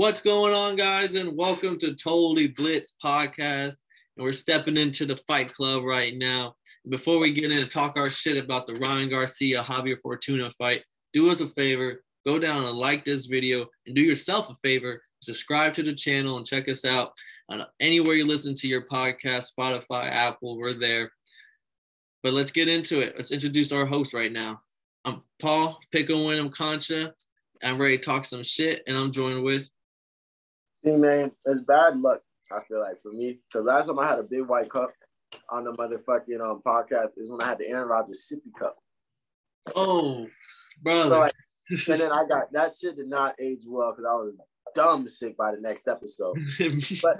What's 0.00 0.22
going 0.22 0.54
on, 0.54 0.76
guys? 0.76 1.14
And 1.14 1.36
welcome 1.36 1.78
to 1.80 1.94
Totally 1.94 2.48
Blitz 2.48 2.94
podcast. 3.04 3.76
And 4.16 4.24
we're 4.24 4.32
stepping 4.32 4.78
into 4.78 5.04
the 5.04 5.18
fight 5.28 5.52
club 5.52 5.84
right 5.84 6.16
now. 6.16 6.54
Before 6.88 7.18
we 7.18 7.34
get 7.34 7.52
in 7.52 7.58
and 7.58 7.70
talk 7.70 7.98
our 7.98 8.08
shit 8.08 8.42
about 8.42 8.66
the 8.66 8.76
Ryan 8.76 9.10
Garcia 9.10 9.62
Javier 9.62 10.00
Fortuna 10.00 10.50
fight, 10.52 10.84
do 11.12 11.30
us 11.30 11.42
a 11.42 11.48
favor, 11.48 12.02
go 12.26 12.38
down 12.38 12.64
and 12.64 12.78
like 12.78 13.04
this 13.04 13.26
video, 13.26 13.66
and 13.86 13.94
do 13.94 14.00
yourself 14.00 14.48
a 14.48 14.54
favor, 14.66 15.02
subscribe 15.20 15.74
to 15.74 15.82
the 15.82 15.94
channel 15.94 16.38
and 16.38 16.46
check 16.46 16.66
us 16.70 16.86
out 16.86 17.12
on 17.50 17.66
anywhere 17.78 18.14
you 18.14 18.26
listen 18.26 18.54
to 18.54 18.68
your 18.68 18.86
podcast, 18.86 19.52
Spotify, 19.54 20.10
Apple, 20.10 20.56
we're 20.56 20.72
there. 20.72 21.12
But 22.22 22.32
let's 22.32 22.52
get 22.52 22.68
into 22.68 23.00
it. 23.00 23.16
Let's 23.18 23.32
introduce 23.32 23.70
our 23.70 23.84
host 23.84 24.14
right 24.14 24.32
now. 24.32 24.62
I'm 25.04 25.20
Paul 25.42 25.78
Pickle 25.92 26.24
Winham 26.24 26.50
Concha. 26.50 27.12
I'm 27.62 27.78
ready 27.78 27.98
to 27.98 28.02
talk 28.02 28.24
some 28.24 28.42
shit, 28.42 28.82
and 28.86 28.96
I'm 28.96 29.12
joined 29.12 29.44
with. 29.44 29.68
See, 30.84 30.96
man, 30.96 31.32
it's 31.44 31.60
bad 31.60 31.98
luck. 31.98 32.20
I 32.50 32.60
feel 32.66 32.80
like 32.80 33.00
for 33.02 33.12
me, 33.12 33.38
because 33.48 33.64
last 33.64 33.86
time 33.86 33.98
I 33.98 34.08
had 34.08 34.18
a 34.18 34.24
big 34.24 34.46
white 34.46 34.70
cup 34.70 34.92
on 35.48 35.64
the 35.64 35.72
motherfucking 35.72 36.40
um 36.40 36.62
podcast 36.66 37.10
is 37.16 37.30
when 37.30 37.42
I 37.42 37.46
had 37.46 37.58
the 37.58 37.68
Aaron 37.68 37.88
Rodgers 37.88 38.30
sippy 38.30 38.52
cup. 38.58 38.76
Oh, 39.76 40.26
brother. 40.82 41.10
So, 41.10 41.20
like, 41.20 41.32
and 41.88 42.00
then 42.00 42.12
I 42.12 42.24
got 42.26 42.52
that 42.52 42.72
shit 42.78 42.96
did 42.96 43.08
not 43.08 43.34
age 43.40 43.62
well 43.66 43.92
because 43.92 44.06
I 44.08 44.14
was 44.14 44.32
dumb 44.74 45.06
sick 45.06 45.36
by 45.36 45.52
the 45.54 45.60
next 45.60 45.86
episode. 45.86 46.36
but 47.02 47.18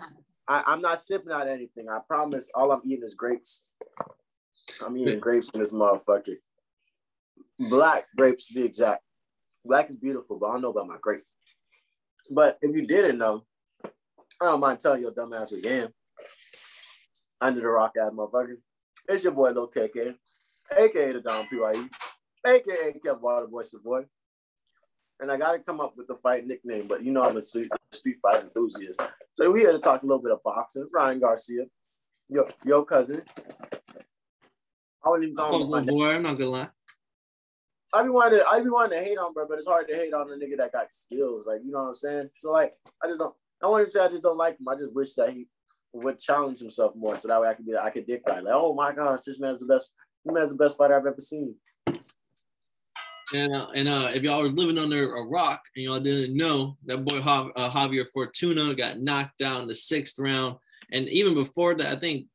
I, 0.48 0.64
I'm 0.66 0.80
not 0.80 1.00
sipping 1.00 1.32
out 1.32 1.48
anything. 1.48 1.88
I 1.88 1.98
promise. 2.06 2.50
All 2.54 2.72
I'm 2.72 2.80
eating 2.84 3.04
is 3.04 3.14
grapes. 3.14 3.62
I'm 4.84 4.96
eating 4.96 5.20
grapes 5.20 5.50
in 5.50 5.60
this 5.60 5.72
motherfucker. 5.72 6.36
Black 7.58 8.04
grapes 8.16 8.48
to 8.48 8.54
be 8.54 8.64
exact. 8.64 9.02
Black 9.64 9.90
is 9.90 9.96
beautiful, 9.96 10.38
but 10.38 10.48
I 10.48 10.52
don't 10.52 10.62
know 10.62 10.70
about 10.70 10.88
my 10.88 10.96
grape. 11.00 11.22
But 12.30 12.58
if 12.62 12.74
you 12.74 12.86
didn't 12.86 13.18
know, 13.18 13.44
I 14.40 14.46
don't 14.46 14.60
mind 14.60 14.80
telling 14.80 15.02
your 15.02 15.12
dumbass 15.12 15.52
again. 15.52 15.88
Under 17.40 17.60
the 17.60 17.68
rock 17.68 17.92
ass 18.00 18.10
motherfucker. 18.10 18.56
It's 19.08 19.24
your 19.24 19.32
boy 19.32 19.50
Lil 19.50 19.70
KK, 19.70 20.14
aka 20.76 21.12
the 21.12 21.20
Don 21.20 21.46
PYE, 21.46 21.88
aka 22.46 22.92
Kev 23.04 23.20
Waterboy 23.20 23.70
the 23.70 23.78
boy. 23.78 24.04
And 25.20 25.30
I 25.30 25.36
gotta 25.36 25.58
come 25.58 25.80
up 25.80 25.94
with 25.96 26.06
the 26.06 26.16
fight 26.16 26.46
nickname, 26.46 26.86
but 26.86 27.02
you 27.02 27.12
know 27.12 27.28
I'm 27.28 27.36
a 27.36 27.42
street, 27.42 27.70
street 27.92 28.16
fight 28.22 28.42
enthusiast. 28.42 29.00
So 29.34 29.50
we 29.50 29.60
here 29.60 29.72
to 29.72 29.78
talk 29.78 30.02
a 30.02 30.06
little 30.06 30.22
bit 30.22 30.32
of 30.32 30.42
boxing. 30.42 30.88
Ryan 30.92 31.20
Garcia, 31.20 31.64
your 32.28 32.48
your 32.64 32.84
cousin. 32.84 33.22
I 35.04 35.08
wouldn't 35.08 35.24
even 35.24 35.36
call 35.36 35.62
him 35.62 35.70
my 35.70 35.82
boy. 35.82 36.04
I'm 36.06 36.22
not 36.22 36.38
gonna 36.38 36.50
lie. 36.50 36.68
I 37.92 38.02
be 38.04 38.08
wanting 38.08 38.38
to, 38.38 38.46
I 38.46 38.60
be 38.60 38.70
wanting 38.70 38.98
to 38.98 39.04
hate 39.04 39.18
on, 39.18 39.32
bro, 39.32 39.46
but 39.48 39.58
it's 39.58 39.66
hard 39.66 39.88
to 39.88 39.94
hate 39.94 40.14
on 40.14 40.30
a 40.30 40.34
nigga 40.36 40.56
that 40.58 40.72
got 40.72 40.92
skills. 40.92 41.46
Like, 41.46 41.60
you 41.64 41.72
know 41.72 41.82
what 41.82 41.88
I'm 41.88 41.94
saying? 41.96 42.30
So 42.36 42.52
like, 42.52 42.74
I 43.02 43.08
just 43.08 43.18
don't. 43.18 43.34
I 43.62 43.84
to 43.84 43.90
say 43.90 44.00
I 44.00 44.08
just 44.08 44.22
don't 44.22 44.38
like 44.38 44.58
him. 44.58 44.68
I 44.68 44.76
just 44.76 44.94
wish 44.94 45.14
that 45.14 45.30
he 45.30 45.46
would 45.92 46.18
challenge 46.18 46.58
himself 46.58 46.94
more, 46.94 47.14
so 47.16 47.28
that 47.28 47.40
way 47.40 47.48
I 47.48 47.54
could 47.54 47.66
be, 47.66 47.74
like 47.74 47.84
I 47.84 47.90
could 47.90 48.06
dick 48.06 48.22
right. 48.26 48.42
Like, 48.42 48.54
oh 48.54 48.74
my 48.74 48.94
gosh, 48.94 49.22
this 49.22 49.38
man's 49.38 49.58
the 49.58 49.66
best. 49.66 49.92
This 50.24 50.34
man's 50.34 50.48
the 50.50 50.54
best 50.54 50.76
fighter 50.76 50.96
I've 50.96 51.06
ever 51.06 51.20
seen. 51.20 51.54
And 53.32 53.54
uh, 53.54 53.68
and 53.74 53.88
uh, 53.88 54.10
if 54.14 54.22
y'all 54.22 54.42
was 54.42 54.54
living 54.54 54.78
under 54.78 55.14
a 55.14 55.24
rock 55.24 55.62
and 55.76 55.84
y'all 55.84 56.00
didn't 56.00 56.36
know, 56.36 56.76
that 56.86 57.04
boy 57.04 57.18
uh, 57.18 57.70
Javier 57.70 58.06
Fortuna 58.12 58.74
got 58.74 59.00
knocked 59.00 59.38
down 59.38 59.66
the 59.66 59.74
sixth 59.74 60.18
round, 60.18 60.56
and 60.92 61.08
even 61.08 61.34
before 61.34 61.74
that, 61.74 61.86
I 61.86 61.98
think 61.98 62.26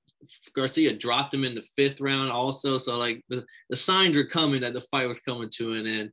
Garcia 0.54 0.94
dropped 0.94 1.34
him 1.34 1.44
in 1.44 1.56
the 1.56 1.64
fifth 1.76 2.02
round 2.02 2.32
also. 2.32 2.78
So 2.78 2.98
like 2.98 3.24
the, 3.30 3.46
the 3.70 3.76
signs 3.76 4.18
are 4.18 4.26
coming 4.26 4.62
that 4.62 4.74
the 4.74 4.82
fight 4.82 5.08
was 5.08 5.20
coming 5.20 5.50
to 5.56 5.74
an 5.74 5.86
end. 5.86 6.12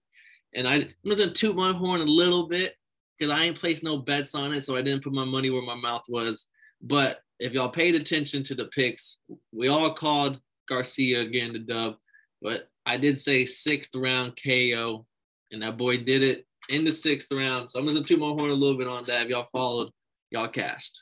And 0.55 0.69
I, 0.69 0.75
I'm 0.75 0.91
just 1.07 1.19
gonna 1.19 1.33
toot 1.33 1.57
my 1.57 1.73
horn 1.73 2.01
a 2.01 2.05
little 2.05 2.49
bit 2.49 2.75
because 3.23 3.39
I 3.39 3.45
ain't 3.45 3.57
placed 3.57 3.85
no 3.85 3.99
bets 3.99 4.35
on 4.35 4.53
it, 4.53 4.65
so 4.65 4.75
I 4.75 4.83
didn't 4.83 5.05
put 5.05 5.13
my 5.13 5.25
money 5.25 5.49
where 5.49 5.63
my 5.63 5.77
mouth 5.77 6.03
was. 6.09 6.47
But 6.81 7.21
if 7.39 7.53
y'all 7.53 7.69
paid 7.69 7.95
attention 7.95 8.43
to 8.43 8.57
the 8.57 8.65
picks, 8.65 9.21
we 9.53 9.69
all 9.69 9.95
called 9.95 10.41
Garcia 10.69 11.21
again 11.21 11.53
the 11.53 11.61
dub, 11.61 11.99
but 12.41 12.69
I 12.85 12.97
did 12.97 13.17
say 13.17 13.45
sixth 13.45 13.95
round 13.95 14.37
KO, 14.45 15.07
and 15.53 15.63
that 15.63 15.79
boy 15.79 15.99
did 15.99 16.25
it 16.25 16.47
in 16.69 16.85
the 16.85 16.91
sixth 16.91 17.31
round. 17.31 17.71
So 17.71 17.79
I'm 17.79 17.87
gonna 17.87 18.03
toot 18.03 18.19
my 18.19 18.27
horn 18.27 18.51
a 18.51 18.55
little 18.55 18.77
bit 18.77 18.89
on 18.89 19.05
that. 19.05 19.27
If 19.27 19.29
y'all 19.29 19.47
followed, 19.53 19.91
y'all 20.31 20.49
cashed. 20.49 21.01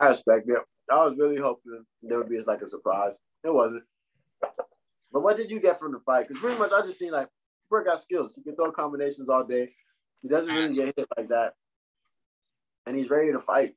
I 0.00 0.08
respect 0.08 0.50
it. 0.50 0.58
I 0.90 1.06
was 1.06 1.16
really 1.16 1.36
hoping 1.36 1.84
there 2.02 2.18
would 2.18 2.28
be 2.28 2.40
like 2.40 2.60
a 2.60 2.66
surprise. 2.66 3.14
It 3.44 3.54
wasn't. 3.54 3.84
But 5.12 5.22
what 5.22 5.36
did 5.36 5.52
you 5.52 5.60
get 5.60 5.78
from 5.78 5.92
the 5.92 6.00
fight? 6.00 6.26
Because 6.26 6.40
pretty 6.40 6.58
much 6.58 6.72
I 6.72 6.82
just 6.82 6.98
seen 6.98 7.12
like 7.12 7.28
Bro 7.74 7.82
got 7.82 7.98
skills. 7.98 8.36
He 8.36 8.42
can 8.44 8.54
throw 8.54 8.70
combinations 8.70 9.28
all 9.28 9.42
day. 9.42 9.68
He 10.22 10.28
doesn't 10.28 10.54
really 10.54 10.76
get 10.76 10.94
hit 10.96 11.06
like 11.18 11.26
that. 11.26 11.54
And 12.86 12.96
he's 12.96 13.10
ready 13.10 13.32
to 13.32 13.40
fight. 13.40 13.72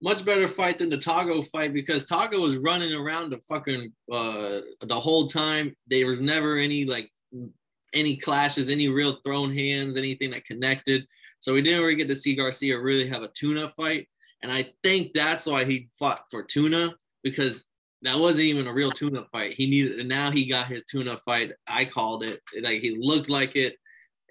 Much 0.00 0.24
better 0.24 0.48
fight 0.48 0.78
than 0.78 0.88
the 0.88 0.96
Tagoe 0.96 1.46
fight 1.48 1.74
because 1.74 2.06
Tagoe 2.06 2.40
was 2.40 2.56
running 2.56 2.94
around 2.94 3.28
the 3.28 3.38
fucking 3.50 3.92
uh 4.10 4.60
the 4.80 4.98
whole 4.98 5.26
time. 5.26 5.76
There 5.88 6.06
was 6.06 6.22
never 6.22 6.56
any 6.56 6.86
like 6.86 7.10
any 7.92 8.16
clashes, 8.16 8.70
any 8.70 8.88
real 8.88 9.18
thrown 9.22 9.54
hands, 9.54 9.98
anything 9.98 10.30
that 10.30 10.46
connected. 10.46 11.04
So 11.40 11.52
we 11.52 11.60
didn't 11.60 11.82
really 11.82 11.96
get 11.96 12.08
to 12.08 12.16
see 12.16 12.34
Garcia 12.34 12.80
really 12.80 13.06
have 13.08 13.22
a 13.22 13.28
tuna 13.28 13.68
fight. 13.68 14.08
And 14.42 14.50
I 14.50 14.72
think 14.82 15.12
that's 15.12 15.44
why 15.44 15.66
he 15.66 15.90
fought 15.98 16.24
Fortuna 16.30 16.94
because 17.22 17.65
that 18.02 18.18
wasn't 18.18 18.46
even 18.46 18.66
a 18.66 18.72
real 18.72 18.90
tuna 18.90 19.24
fight. 19.32 19.54
He 19.54 19.68
needed, 19.68 19.98
and 19.98 20.08
now 20.08 20.30
he 20.30 20.46
got 20.46 20.68
his 20.68 20.84
tuna 20.84 21.16
fight. 21.18 21.52
I 21.66 21.84
called 21.84 22.24
it. 22.24 22.40
Like 22.62 22.80
he 22.80 22.96
looked 22.98 23.28
like 23.28 23.56
it, 23.56 23.76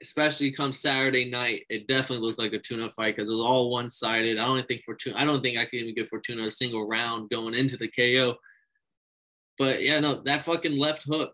especially 0.02 0.52
come 0.52 0.72
Saturday 0.72 1.30
night. 1.30 1.64
It 1.70 1.88
definitely 1.88 2.26
looked 2.26 2.40
like 2.40 2.54
a 2.54 2.60
tuna 2.60 2.92
fight 2.92 3.16
because 3.16 3.30
it 3.30 3.34
was 3.34 3.42
all 3.42 3.72
one 3.72 3.90
sided. 3.90 4.38
I 4.38 4.46
don't 4.46 4.68
think 4.68 4.84
Fortuna. 4.84 5.18
I 5.18 5.26
don't 5.26 5.42
think 5.42 5.58
I 5.58 5.66
could 5.66 5.80
even 5.80 5.96
give 5.96 6.10
Fortuna 6.10 6.46
a 6.46 6.52
single 6.52 6.88
round 6.88 7.30
going 7.30 7.56
into 7.56 7.76
the 7.76 7.88
KO. 7.88 8.36
But 9.58 9.82
yeah, 9.82 10.00
no, 10.00 10.22
that 10.24 10.44
fucking 10.44 10.78
left 10.78 11.04
hook, 11.04 11.34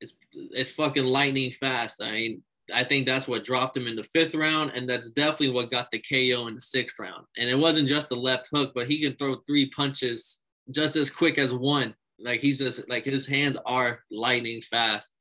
it's 0.00 0.14
it's 0.32 0.72
fucking 0.72 1.04
lightning 1.04 1.50
fast. 1.52 2.02
I 2.02 2.10
mean, 2.10 2.42
I 2.74 2.84
think 2.84 3.06
that's 3.06 3.26
what 3.26 3.44
dropped 3.44 3.76
him 3.76 3.86
in 3.86 3.96
the 3.96 4.04
fifth 4.04 4.34
round, 4.34 4.72
and 4.74 4.88
that's 4.88 5.10
definitely 5.10 5.50
what 5.50 5.70
got 5.70 5.90
the 5.90 5.98
KO 5.98 6.46
in 6.46 6.56
the 6.56 6.60
sixth 6.60 6.98
round. 6.98 7.24
And 7.38 7.48
it 7.48 7.58
wasn't 7.58 7.88
just 7.88 8.08
the 8.08 8.16
left 8.16 8.48
hook, 8.52 8.72
but 8.74 8.86
he 8.86 9.00
can 9.00 9.16
throw 9.16 9.34
three 9.46 9.70
punches 9.70 10.39
just 10.70 10.96
as 10.96 11.10
quick 11.10 11.38
as 11.38 11.52
one. 11.52 11.94
Like 12.18 12.40
he's 12.40 12.58
just 12.58 12.88
like 12.88 13.04
his 13.04 13.26
hands 13.26 13.56
are 13.64 14.00
lightning 14.10 14.62
fast. 14.62 15.12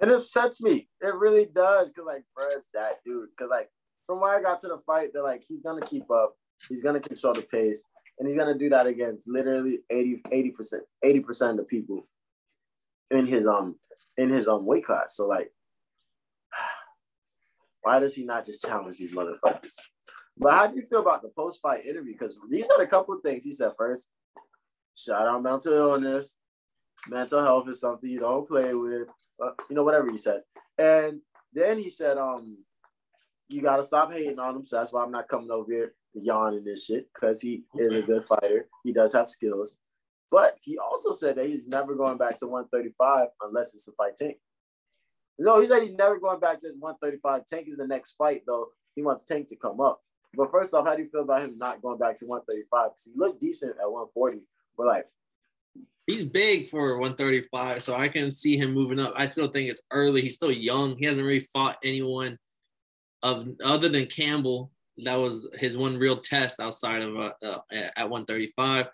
And 0.00 0.10
it 0.10 0.16
upsets 0.16 0.60
me. 0.60 0.88
It 1.00 1.14
really 1.14 1.46
does, 1.46 1.90
cause 1.90 2.04
like, 2.04 2.24
bro, 2.34 2.46
that 2.74 2.94
dude. 3.06 3.28
Cause 3.38 3.48
like, 3.48 3.68
from 4.06 4.20
where 4.20 4.36
I 4.36 4.42
got 4.42 4.60
to 4.60 4.68
the 4.68 4.78
fight, 4.84 5.10
they're 5.12 5.22
like, 5.22 5.44
he's 5.46 5.60
gonna 5.60 5.86
keep 5.86 6.10
up. 6.10 6.36
He's 6.68 6.82
gonna 6.82 7.00
control 7.00 7.34
the 7.34 7.42
pace, 7.42 7.84
and 8.18 8.28
he's 8.28 8.36
gonna 8.36 8.58
do 8.58 8.68
that 8.70 8.86
against 8.86 9.28
literally 9.28 9.80
80 9.90 10.50
percent, 10.50 10.82
eighty 11.02 11.20
percent 11.20 11.52
of 11.52 11.56
the 11.58 11.64
people 11.64 12.06
in 13.10 13.26
his 13.26 13.46
um 13.46 13.76
in 14.16 14.30
his 14.30 14.48
um 14.48 14.66
weight 14.66 14.84
class. 14.84 15.16
So 15.16 15.28
like, 15.28 15.52
why 17.82 18.00
does 18.00 18.16
he 18.16 18.24
not 18.24 18.44
just 18.44 18.64
challenge 18.64 18.98
these 18.98 19.14
motherfuckers? 19.14 19.74
But 20.36 20.52
how 20.52 20.66
do 20.66 20.76
you 20.76 20.82
feel 20.82 21.00
about 21.00 21.22
the 21.22 21.28
post 21.28 21.60
fight 21.62 21.86
interview? 21.86 22.12
Because 22.12 22.38
these 22.50 22.68
are 22.68 22.82
a 22.82 22.86
couple 22.86 23.14
of 23.14 23.22
things 23.22 23.44
he 23.44 23.52
said. 23.52 23.72
First, 23.78 24.08
shout 24.94 25.26
out 25.26 25.42
mental 25.42 25.72
illness. 25.72 26.36
Mental 27.08 27.40
health 27.40 27.68
is 27.68 27.80
something 27.80 28.08
you 28.08 28.20
don't 28.20 28.48
play 28.48 28.74
with. 28.74 29.08
Uh, 29.42 29.50
you 29.68 29.76
know, 29.76 29.82
whatever 29.82 30.10
he 30.10 30.16
said. 30.16 30.42
And 30.78 31.20
then 31.52 31.78
he 31.78 31.88
said, 31.88 32.18
um, 32.18 32.58
you 33.48 33.62
gotta 33.62 33.82
stop 33.82 34.12
hating 34.12 34.38
on 34.38 34.56
him. 34.56 34.64
So 34.64 34.76
that's 34.76 34.92
why 34.92 35.02
I'm 35.02 35.10
not 35.10 35.28
coming 35.28 35.50
over 35.50 35.70
here 35.70 35.94
yawning 36.14 36.64
this 36.64 36.86
shit 36.86 37.08
because 37.12 37.40
he 37.40 37.64
is 37.76 37.94
a 37.94 38.02
good 38.02 38.24
fighter. 38.24 38.68
He 38.84 38.92
does 38.92 39.12
have 39.12 39.28
skills. 39.28 39.78
But 40.30 40.58
he 40.62 40.78
also 40.78 41.12
said 41.12 41.36
that 41.36 41.46
he's 41.46 41.66
never 41.66 41.94
going 41.94 42.18
back 42.18 42.38
to 42.38 42.46
135 42.46 43.28
unless 43.42 43.74
it's 43.74 43.88
a 43.88 43.92
fight 43.92 44.16
tank. 44.16 44.36
No, 45.38 45.60
he 45.60 45.66
said 45.66 45.82
he's 45.82 45.92
never 45.92 46.18
going 46.18 46.40
back 46.40 46.60
to 46.60 46.68
135. 46.78 47.46
Tank 47.46 47.68
is 47.68 47.76
the 47.76 47.86
next 47.86 48.12
fight, 48.12 48.42
though. 48.46 48.68
He 48.94 49.02
wants 49.02 49.24
Tank 49.24 49.48
to 49.48 49.56
come 49.56 49.80
up. 49.80 50.00
But 50.36 50.50
first 50.50 50.74
off, 50.74 50.86
how 50.86 50.94
do 50.94 51.02
you 51.02 51.08
feel 51.08 51.22
about 51.22 51.40
him 51.40 51.58
not 51.58 51.82
going 51.82 51.98
back 51.98 52.16
to 52.18 52.26
135? 52.26 52.90
Because 52.90 53.04
he 53.04 53.12
looked 53.16 53.40
decent 53.40 53.72
at 53.80 53.90
140, 53.90 54.40
but 54.76 54.86
like 54.86 55.04
he's 56.06 56.24
big 56.24 56.68
for 56.68 56.98
135, 56.98 57.82
so 57.82 57.94
I 57.94 58.08
can 58.08 58.30
see 58.30 58.56
him 58.56 58.72
moving 58.72 58.98
up. 58.98 59.12
I 59.16 59.26
still 59.26 59.48
think 59.48 59.70
it's 59.70 59.82
early. 59.90 60.22
He's 60.22 60.34
still 60.34 60.52
young. 60.52 60.96
He 60.96 61.06
hasn't 61.06 61.26
really 61.26 61.40
fought 61.40 61.78
anyone 61.82 62.38
of 63.22 63.48
other 63.64 63.88
than 63.88 64.06
Campbell. 64.06 64.70
That 64.98 65.16
was 65.16 65.48
his 65.54 65.76
one 65.76 65.98
real 65.98 66.20
test 66.20 66.60
outside 66.60 67.02
of 67.02 67.16
uh, 67.16 67.32
uh 67.42 67.58
at 67.96 68.08
135. 68.10 68.86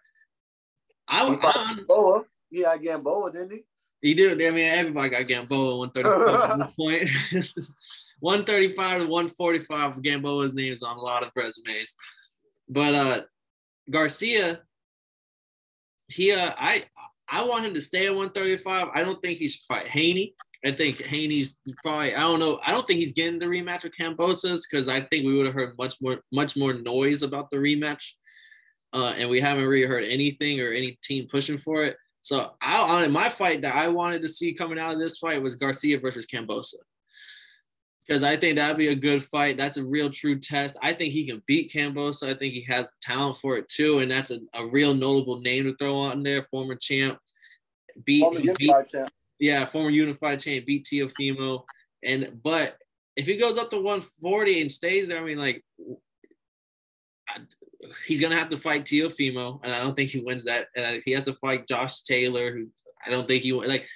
I 1.08 1.24
was 1.24 1.38
Gamboa. 1.38 2.24
He 2.50 2.62
got 2.62 2.82
Gamboa, 2.82 3.32
didn't 3.32 3.52
he? 3.52 3.60
He 4.02 4.14
did. 4.14 4.40
I 4.40 4.50
mean, 4.50 4.66
everybody 4.66 5.10
got 5.10 5.26
Gamboa 5.26 5.78
135 5.78 6.50
at 6.50 6.66
this 6.66 6.74
point. 6.74 7.54
135 8.20 9.00
to 9.00 9.06
145 9.06 10.02
Gamboa's 10.02 10.54
names 10.54 10.82
on 10.82 10.96
a 10.96 11.00
lot 11.00 11.22
of 11.22 11.30
resumes. 11.34 11.94
But 12.68 12.94
uh 12.94 13.22
Garcia, 13.90 14.60
he 16.10 16.32
uh 16.32 16.52
I 16.56 16.84
I 17.28 17.44
want 17.44 17.64
him 17.64 17.74
to 17.74 17.80
stay 17.80 18.06
at 18.06 18.14
135. 18.14 18.88
I 18.92 19.00
don't 19.00 19.22
think 19.22 19.38
he 19.38 19.48
should 19.48 19.62
fight 19.62 19.86
Haney. 19.86 20.34
I 20.64 20.72
think 20.72 21.00
Haney's 21.00 21.58
probably. 21.82 22.14
I 22.14 22.20
don't 22.20 22.40
know. 22.40 22.60
I 22.64 22.72
don't 22.72 22.86
think 22.86 22.98
he's 22.98 23.12
getting 23.12 23.38
the 23.38 23.46
rematch 23.46 23.84
with 23.84 23.96
Kambosos 23.96 24.62
because 24.68 24.88
I 24.88 25.00
think 25.02 25.24
we 25.24 25.34
would 25.34 25.46
have 25.46 25.54
heard 25.54 25.78
much 25.78 25.94
more, 26.02 26.20
much 26.32 26.56
more 26.56 26.74
noise 26.74 27.22
about 27.22 27.50
the 27.50 27.56
rematch, 27.56 28.10
uh, 28.92 29.14
and 29.16 29.30
we 29.30 29.40
haven't 29.40 29.64
really 29.64 29.86
heard 29.86 30.04
anything 30.04 30.60
or 30.60 30.72
any 30.72 30.98
team 31.02 31.28
pushing 31.30 31.56
for 31.56 31.84
it. 31.84 31.96
So 32.20 32.50
I 32.60 33.04
on 33.04 33.10
my 33.12 33.30
fight 33.30 33.62
that 33.62 33.74
I 33.74 33.88
wanted 33.88 34.22
to 34.22 34.28
see 34.28 34.52
coming 34.52 34.78
out 34.78 34.92
of 34.92 35.00
this 35.00 35.18
fight 35.18 35.40
was 35.40 35.56
Garcia 35.56 35.98
versus 35.98 36.26
Kambosos 36.26 36.74
because 38.06 38.24
I 38.24 38.36
think 38.36 38.56
that'd 38.56 38.76
be 38.76 38.88
a 38.88 38.94
good 38.94 39.24
fight. 39.24 39.56
That's 39.56 39.76
a 39.76 39.84
real 39.84 40.10
true 40.10 40.38
test. 40.38 40.76
I 40.82 40.92
think 40.92 41.12
he 41.12 41.26
can 41.26 41.42
beat 41.46 41.72
Kambosos. 41.72 42.28
I 42.28 42.34
think 42.34 42.54
he 42.54 42.62
has 42.62 42.88
talent 43.00 43.36
for 43.36 43.56
it 43.56 43.68
too, 43.68 43.98
and 43.98 44.10
that's 44.10 44.30
a, 44.30 44.40
a 44.54 44.66
real 44.66 44.94
notable 44.94 45.40
name 45.40 45.64
to 45.64 45.76
throw 45.76 45.96
on 45.96 46.22
there. 46.22 46.42
Former 46.50 46.74
champ, 46.74 47.18
beat, 48.04 48.22
former 48.22 48.40
beat 48.58 48.74
champ. 48.90 49.08
yeah, 49.38 49.64
former 49.64 49.90
unified 49.90 50.40
champ, 50.40 50.66
beat 50.66 50.86
Teofimo, 50.86 51.64
and 52.02 52.40
but 52.42 52.76
if 53.16 53.26
he 53.26 53.36
goes 53.36 53.58
up 53.58 53.70
to 53.70 53.76
140 53.76 54.60
and 54.62 54.72
stays 54.72 55.08
there, 55.08 55.20
I 55.20 55.24
mean, 55.24 55.38
like 55.38 55.62
he's 58.06 58.20
gonna 58.20 58.36
have 58.36 58.48
to 58.50 58.56
fight 58.56 58.84
Teofimo, 58.84 59.60
and 59.62 59.72
I 59.72 59.82
don't 59.82 59.94
think 59.94 60.10
he 60.10 60.20
wins 60.20 60.44
that. 60.44 60.68
And 60.76 61.02
he 61.04 61.12
has 61.12 61.24
to 61.24 61.34
fight 61.34 61.68
Josh 61.68 62.02
Taylor, 62.02 62.52
who 62.52 62.68
I 63.06 63.10
don't 63.10 63.28
think 63.28 63.42
he 63.42 63.52
like 63.52 63.86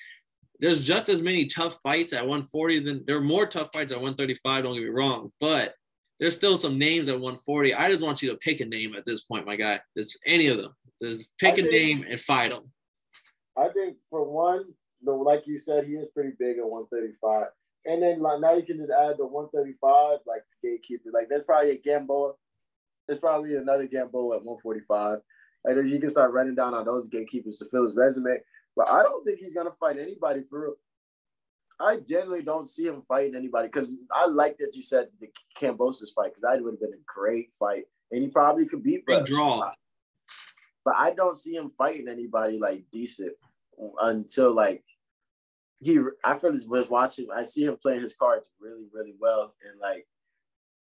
there's 0.61 0.85
just 0.85 1.09
as 1.09 1.23
many 1.23 1.47
tough 1.47 1.79
fights 1.83 2.13
at 2.13 2.23
140 2.27 2.81
than 2.81 3.05
there 3.07 3.17
are 3.17 3.23
more 3.23 3.47
tough 3.47 3.71
fights 3.73 3.93
at 3.93 3.99
135. 4.01 4.65
Don't 4.65 4.75
get 4.75 4.85
me 4.85 4.89
wrong, 4.89 5.33
but 5.41 5.75
there's 6.21 6.35
still 6.35 6.57
some 6.57 6.79
names 6.79 7.09
at 7.09 7.15
140. 7.15 7.75
I 7.75 7.91
just 7.91 8.03
want 8.03 8.23
you 8.23 8.31
to 8.31 8.37
pick 8.37 8.61
a 8.61 8.65
name 8.65 8.95
at 8.95 9.05
this 9.05 9.23
point, 9.23 9.47
my 9.47 9.57
guy. 9.57 9.81
There's 9.95 10.17
any 10.25 10.47
of 10.47 10.59
them. 10.59 10.73
There's 11.01 11.25
pick 11.39 11.51
I 11.51 11.53
a 11.53 11.57
think, 11.57 11.71
name 11.73 12.05
and 12.09 12.21
fight 12.21 12.51
them. 12.51 12.71
I 13.57 13.69
think 13.69 13.97
for 14.09 14.25
one, 14.25 14.65
like 15.03 15.47
you 15.47 15.59
said, 15.59 15.85
he 15.85 15.95
is 15.95 16.09
pretty 16.15 16.33
big 16.39 16.59
at 16.59 16.67
135. 16.67 17.49
And 17.87 18.03
then 18.03 18.21
like 18.21 18.41
now 18.41 18.55
you 18.55 18.63
can 18.63 18.79
just 18.79 18.91
add 18.91 19.19
the 19.19 19.27
135, 19.27 20.21
like 20.27 20.43
gatekeeper. 20.63 21.11
Like 21.13 21.29
there's 21.29 21.45
probably 21.45 21.73
a 21.73 21.79
Gamboa. 21.79 22.33
There's 23.07 23.19
probably 23.19 23.57
another 23.57 23.87
Gamboa 23.87 24.37
at 24.37 24.45
145. 24.45 25.19
Like 25.65 25.77
as 25.77 25.93
you 25.93 26.01
can 26.01 26.09
start 26.09 26.33
running 26.33 26.55
down 26.55 26.75
on 26.75 26.85
those 26.87 27.09
gatekeepers 27.09 27.59
to 27.59 27.67
fill 27.67 27.85
his 27.85 27.95
resume. 27.95 28.39
But 28.77 28.91
I 28.91 29.03
don't 29.03 29.25
think 29.25 29.39
he's 29.39 29.55
gonna 29.55 29.71
fight 29.71 29.99
anybody 29.99 30.43
for 30.43 30.63
real. 30.63 30.75
I 31.81 31.97
generally 31.97 32.43
don't 32.43 32.69
see 32.69 32.87
him 32.87 33.03
fighting 33.07 33.35
anybody 33.35 33.69
because 33.69 33.89
I 34.13 34.27
like 34.27 34.59
that 34.59 34.73
you 34.75 34.83
said 34.83 35.09
the 35.21 35.29
Kambosos 35.61 36.15
fight 36.15 36.27
because 36.27 36.43
that 36.43 36.63
would 36.63 36.75
have 36.75 36.81
been 36.81 36.93
a 36.93 37.03
great 37.07 37.53
fight 37.59 37.85
and 38.11 38.23
he 38.23 38.29
probably 38.29 38.67
could 38.67 38.83
beat. 38.83 39.05
Big 39.07 39.27
draw. 39.27 39.71
But 40.85 40.95
I 40.97 41.11
don't 41.11 41.37
see 41.37 41.55
him 41.55 41.71
fighting 41.71 42.09
anybody 42.09 42.59
like 42.59 42.85
decent 42.93 43.33
until 44.01 44.55
like 44.55 44.85
he. 45.81 45.99
I 46.23 46.37
feel 46.37 46.53
this 46.53 46.67
was 46.67 46.89
watching. 46.89 47.27
I 47.35 47.43
see 47.43 47.65
him 47.65 47.77
playing 47.81 48.03
his 48.03 48.15
cards 48.15 48.51
really, 48.61 48.87
really 48.93 49.15
well 49.19 49.55
and 49.65 49.81
like 49.81 50.07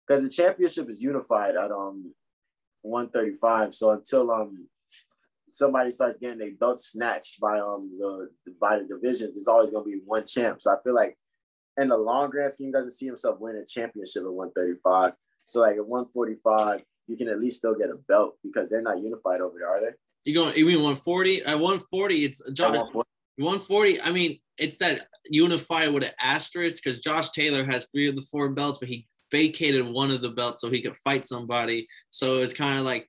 because 0.08 0.24
the 0.24 0.30
championship 0.30 0.90
is 0.90 1.02
unified 1.02 1.56
at 1.56 1.72
um 1.72 2.14
135. 2.84 3.74
So 3.74 3.92
until 3.92 4.32
um 4.32 4.68
somebody 5.58 5.90
starts 5.92 6.18
getting 6.18 6.38
their 6.38 6.54
belt 6.54 6.80
snatched 6.80 7.40
by 7.40 7.60
um 7.60 7.90
the 7.98 8.30
by 8.62 8.78
the 8.78 8.84
division, 8.84 9.32
there's 9.34 9.48
always 9.48 9.72
gonna 9.72 9.86
be 9.86 10.00
one 10.06 10.26
champ. 10.26 10.62
So 10.62 10.72
I 10.72 10.76
feel 10.84 10.96
like 10.96 11.18
in 11.78 11.90
the 11.90 11.98
long 11.98 12.30
grand 12.30 12.52
scheme, 12.52 12.72
doesn't 12.72 12.92
see 12.92 13.06
himself 13.06 13.40
winning 13.40 13.62
a 13.62 13.66
championship 13.66 14.24
at 14.24 14.34
135. 14.34 15.14
So 15.46 15.62
like 15.62 15.78
at 15.78 15.88
145, 15.88 16.82
you 17.08 17.18
can 17.18 17.30
at 17.30 17.40
least 17.40 17.58
still 17.58 17.76
get 17.76 17.90
a 17.90 17.96
belt 18.08 18.36
because 18.44 18.70
they're 18.70 18.82
not 18.82 19.02
unified 19.02 19.42
over 19.42 19.58
there, 19.60 19.70
are 19.70 19.82
they? 19.82 19.92
You 20.26 20.34
going? 20.34 20.56
You 20.56 20.66
mean 20.66 20.78
140? 20.78 21.44
At 21.44 21.60
140, 21.60 22.26
it's 22.26 22.42
John. 22.54 22.72
140. 22.72 23.08
140. 23.38 24.02
I 24.02 24.12
mean, 24.12 24.40
it's 24.58 24.78
that 24.78 25.08
unified 25.26 25.94
with 25.94 26.04
an 26.04 26.12
asterisk 26.22 26.84
because 26.84 27.00
Josh 27.00 27.30
Taylor 27.30 27.64
has 27.66 27.88
three 27.92 28.08
of 28.08 28.16
the 28.16 28.24
four 28.24 28.50
belts, 28.50 28.80
but 28.80 28.90
he 28.90 29.08
vacated 29.32 29.86
one 29.86 30.12
of 30.12 30.22
the 30.22 30.30
belts 30.30 30.62
so 30.62 30.70
he 30.70 30.82
could 30.82 30.98
fight 30.98 31.26
somebody. 31.26 31.88
So 32.10 32.40
it's 32.40 32.54
kind 32.54 32.80
of 32.80 32.86
like 32.86 33.08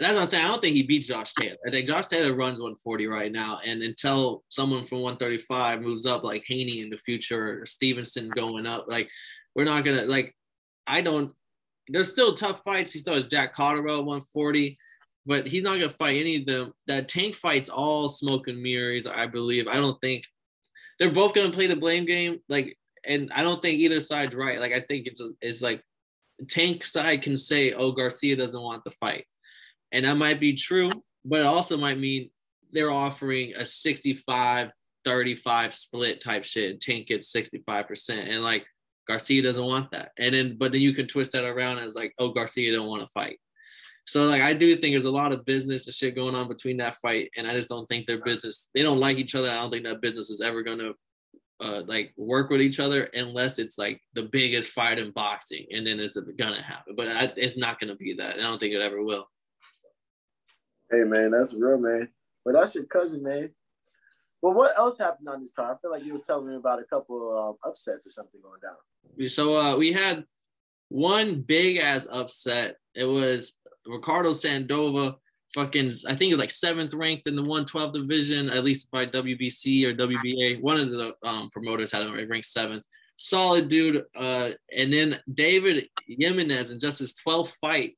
that's 0.00 0.14
what 0.14 0.22
I'm 0.22 0.28
saying. 0.28 0.44
I 0.44 0.48
don't 0.48 0.62
think 0.62 0.76
he 0.76 0.82
beats 0.82 1.06
Josh 1.06 1.34
Taylor. 1.34 1.58
I 1.66 1.70
think 1.70 1.86
Josh 1.86 2.06
Taylor 2.06 2.34
runs 2.34 2.58
140 2.58 3.06
right 3.06 3.30
now. 3.30 3.60
And 3.64 3.82
until 3.82 4.42
someone 4.48 4.86
from 4.86 5.02
135 5.02 5.82
moves 5.82 6.06
up 6.06 6.24
like 6.24 6.42
Haney 6.46 6.80
in 6.80 6.88
the 6.88 6.96
future 6.96 7.60
or 7.60 7.66
Stevenson 7.66 8.30
going 8.30 8.66
up, 8.66 8.86
like 8.88 9.10
we're 9.54 9.64
not 9.64 9.84
gonna 9.84 10.04
like 10.04 10.34
I 10.86 11.02
don't 11.02 11.32
there's 11.88 12.10
still 12.10 12.34
tough 12.34 12.62
fights. 12.64 12.92
He 12.92 12.98
still 12.98 13.14
has 13.14 13.26
Jack 13.26 13.54
Catterall 13.54 14.04
140, 14.04 14.78
but 15.26 15.46
he's 15.46 15.62
not 15.62 15.74
gonna 15.74 15.90
fight 15.90 16.16
any 16.16 16.36
of 16.36 16.46
them. 16.46 16.72
That 16.86 17.08
tank 17.08 17.34
fight's 17.34 17.68
all 17.68 18.08
smoke 18.08 18.48
and 18.48 18.62
mirrors, 18.62 19.06
I 19.06 19.26
believe. 19.26 19.68
I 19.68 19.74
don't 19.74 20.00
think 20.00 20.24
they're 20.98 21.10
both 21.10 21.34
gonna 21.34 21.52
play 21.52 21.66
the 21.66 21.76
blame 21.76 22.06
game. 22.06 22.38
Like, 22.48 22.78
and 23.04 23.30
I 23.34 23.42
don't 23.42 23.60
think 23.60 23.78
either 23.78 24.00
side's 24.00 24.34
right. 24.34 24.60
Like 24.60 24.72
I 24.72 24.80
think 24.80 25.06
it's 25.06 25.22
it's 25.42 25.60
like 25.60 25.82
tank 26.48 26.86
side 26.86 27.20
can 27.20 27.36
say, 27.36 27.74
oh, 27.74 27.92
Garcia 27.92 28.34
doesn't 28.34 28.62
want 28.62 28.82
the 28.84 28.92
fight 28.92 29.26
and 29.92 30.04
that 30.04 30.16
might 30.16 30.40
be 30.40 30.54
true, 30.54 30.90
but 31.24 31.40
it 31.40 31.46
also 31.46 31.76
might 31.76 31.98
mean 31.98 32.30
they're 32.72 32.90
offering 32.90 33.52
a 33.56 33.66
65 33.66 34.70
35 35.04 35.74
split 35.74 36.20
type 36.20 36.44
shit. 36.44 36.80
Tank 36.80 37.06
gets 37.06 37.32
65%. 37.32 38.10
And 38.10 38.42
like 38.42 38.66
Garcia 39.08 39.42
doesn't 39.42 39.64
want 39.64 39.90
that. 39.92 40.12
And 40.18 40.34
then, 40.34 40.56
but 40.58 40.72
then 40.72 40.82
you 40.82 40.92
can 40.92 41.06
twist 41.06 41.32
that 41.32 41.44
around 41.44 41.78
as 41.78 41.94
like, 41.94 42.12
oh, 42.18 42.28
Garcia 42.28 42.72
don't 42.72 42.86
want 42.86 43.02
to 43.02 43.12
fight. 43.12 43.38
So 44.06 44.26
like 44.26 44.42
I 44.42 44.54
do 44.54 44.74
think 44.76 44.94
there's 44.94 45.04
a 45.04 45.10
lot 45.10 45.32
of 45.32 45.44
business 45.44 45.86
and 45.86 45.94
shit 45.94 46.16
going 46.16 46.34
on 46.34 46.48
between 46.48 46.78
that 46.78 46.96
fight, 46.96 47.30
and 47.36 47.46
I 47.46 47.54
just 47.54 47.68
don't 47.68 47.86
think 47.86 48.06
their 48.06 48.22
business. 48.24 48.68
They 48.74 48.82
don't 48.82 48.98
like 48.98 49.18
each 49.18 49.34
other. 49.34 49.48
I 49.48 49.54
don't 49.56 49.70
think 49.70 49.84
that 49.84 50.00
business 50.00 50.30
is 50.30 50.40
ever 50.40 50.62
gonna 50.62 50.92
uh, 51.60 51.82
like 51.86 52.12
work 52.16 52.50
with 52.50 52.60
each 52.60 52.80
other 52.80 53.04
unless 53.14 53.58
it's 53.58 53.78
like 53.78 54.00
the 54.14 54.24
biggest 54.24 54.70
fight 54.70 54.98
in 54.98 55.12
boxing, 55.12 55.66
and 55.70 55.86
then 55.86 56.00
it's 56.00 56.18
gonna 56.38 56.62
happen. 56.62 56.94
But 56.96 57.08
I, 57.08 57.30
it's 57.36 57.56
not 57.56 57.78
gonna 57.78 57.94
be 57.94 58.14
that. 58.14 58.36
and 58.36 58.44
I 58.44 58.48
don't 58.48 58.58
think 58.58 58.74
it 58.74 58.80
ever 58.80 59.00
will. 59.02 59.26
Hey 60.90 61.04
man, 61.04 61.30
that's 61.30 61.54
real, 61.54 61.78
man. 61.78 62.08
But 62.44 62.54
that's 62.54 62.74
your 62.74 62.84
cousin, 62.84 63.22
man. 63.22 63.50
But 64.42 64.52
what 64.52 64.76
else 64.76 64.98
happened 64.98 65.28
on 65.28 65.40
this 65.40 65.52
card? 65.52 65.76
I 65.76 65.80
feel 65.80 65.90
like 65.90 66.04
you 66.04 66.12
was 66.12 66.22
telling 66.22 66.48
me 66.48 66.56
about 66.56 66.80
a 66.80 66.84
couple 66.84 67.38
of 67.38 67.50
um, 67.50 67.56
upsets 67.64 68.06
or 68.06 68.10
something 68.10 68.40
going 68.42 68.60
down. 68.60 69.28
So 69.28 69.60
uh, 69.60 69.76
we 69.76 69.92
had 69.92 70.24
one 70.88 71.42
big 71.42 71.76
ass 71.76 72.06
upset. 72.10 72.76
It 72.94 73.04
was 73.04 73.58
Ricardo 73.86 74.32
Sandoval, 74.32 75.20
fucking, 75.54 75.92
I 76.06 76.14
think 76.14 76.30
it 76.30 76.34
was 76.34 76.40
like 76.40 76.50
seventh 76.50 76.94
ranked 76.94 77.26
in 77.26 77.36
the 77.36 77.42
112 77.42 77.92
division, 77.92 78.50
at 78.50 78.64
least 78.64 78.90
by 78.90 79.06
WBC 79.06 79.84
or 79.84 79.94
WBA. 79.94 80.60
One 80.60 80.80
of 80.80 80.90
the 80.90 81.14
um, 81.22 81.50
promoters 81.50 81.92
had 81.92 82.02
him 82.02 82.14
ranked 82.28 82.46
seventh. 82.46 82.84
Solid 83.16 83.68
dude. 83.68 84.04
Uh, 84.16 84.52
and 84.74 84.92
then 84.92 85.20
David 85.32 85.88
Jimenez 86.08 86.70
in 86.70 86.80
just 86.80 87.00
his 87.00 87.14
12th 87.26 87.54
fight 87.60 87.96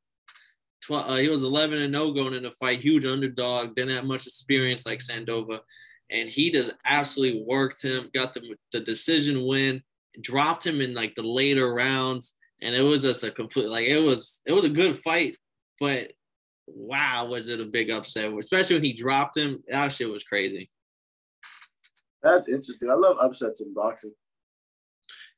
12, 0.82 1.10
uh, 1.10 1.16
he 1.16 1.28
was 1.28 1.44
11 1.44 1.80
and 1.80 1.94
0 1.94 2.12
going 2.12 2.34
into 2.34 2.50
fight, 2.52 2.80
huge 2.80 3.04
underdog, 3.04 3.74
didn't 3.74 3.92
have 3.92 4.04
much 4.04 4.26
experience 4.26 4.84
like 4.84 5.00
Sandoval. 5.00 5.60
And 6.10 6.28
he 6.28 6.50
just 6.50 6.72
absolutely 6.84 7.42
worked 7.46 7.82
him, 7.82 8.10
got 8.12 8.34
the, 8.34 8.56
the 8.72 8.80
decision 8.80 9.46
win, 9.46 9.82
dropped 10.20 10.66
him 10.66 10.80
in 10.80 10.94
like 10.94 11.14
the 11.14 11.22
later 11.22 11.72
rounds. 11.72 12.34
And 12.60 12.74
it 12.74 12.82
was 12.82 13.02
just 13.02 13.24
a 13.24 13.30
complete, 13.30 13.68
like, 13.68 13.86
it 13.86 14.00
was, 14.00 14.42
it 14.46 14.52
was 14.52 14.64
a 14.64 14.68
good 14.68 14.98
fight, 14.98 15.36
but 15.80 16.12
wow, 16.66 17.26
was 17.26 17.48
it 17.48 17.60
a 17.60 17.64
big 17.64 17.90
upset, 17.90 18.32
especially 18.32 18.76
when 18.76 18.84
he 18.84 18.92
dropped 18.92 19.36
him. 19.36 19.62
That 19.68 19.92
shit 19.92 20.08
was 20.08 20.24
crazy. 20.24 20.68
That's 22.22 22.48
interesting. 22.48 22.88
I 22.88 22.94
love 22.94 23.16
upsets 23.20 23.60
in 23.60 23.74
boxing. 23.74 24.12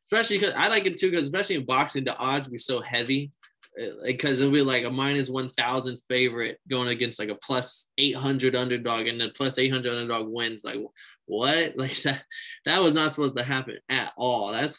Especially 0.05 0.39
because 0.39 0.55
I 0.55 0.69
like 0.69 0.85
it 0.85 0.99
too, 0.99 1.11
because 1.11 1.25
especially 1.25 1.57
in 1.57 1.65
boxing, 1.65 2.05
the 2.05 2.17
odds 2.17 2.49
be 2.49 2.59
so 2.59 2.81
heavy 2.83 3.33
because 4.05 4.41
it'll 4.41 4.53
be 4.53 4.63
like 4.63 4.85
a 4.85 4.91
minus 4.91 5.29
1000 5.29 5.99
favorite 6.09 6.59
going 6.69 6.89
against 6.89 7.19
like 7.19 7.29
a 7.29 7.35
plus 7.35 7.87
800 7.99 8.55
underdog 8.55 9.07
and 9.07 9.21
then 9.21 9.33
plus 9.35 9.59
800 9.59 9.93
underdog 9.93 10.29
wins. 10.29 10.65
Like 10.65 10.81
what? 11.27 11.75
Like 11.77 12.01
that 12.03 12.23
that 12.67 12.83
was 12.83 12.95
not 12.95 13.13
supposed 13.13 13.37
to 13.37 13.43
happen 13.43 13.79
at 13.89 14.13
all. 14.17 14.53
That's 14.53 14.79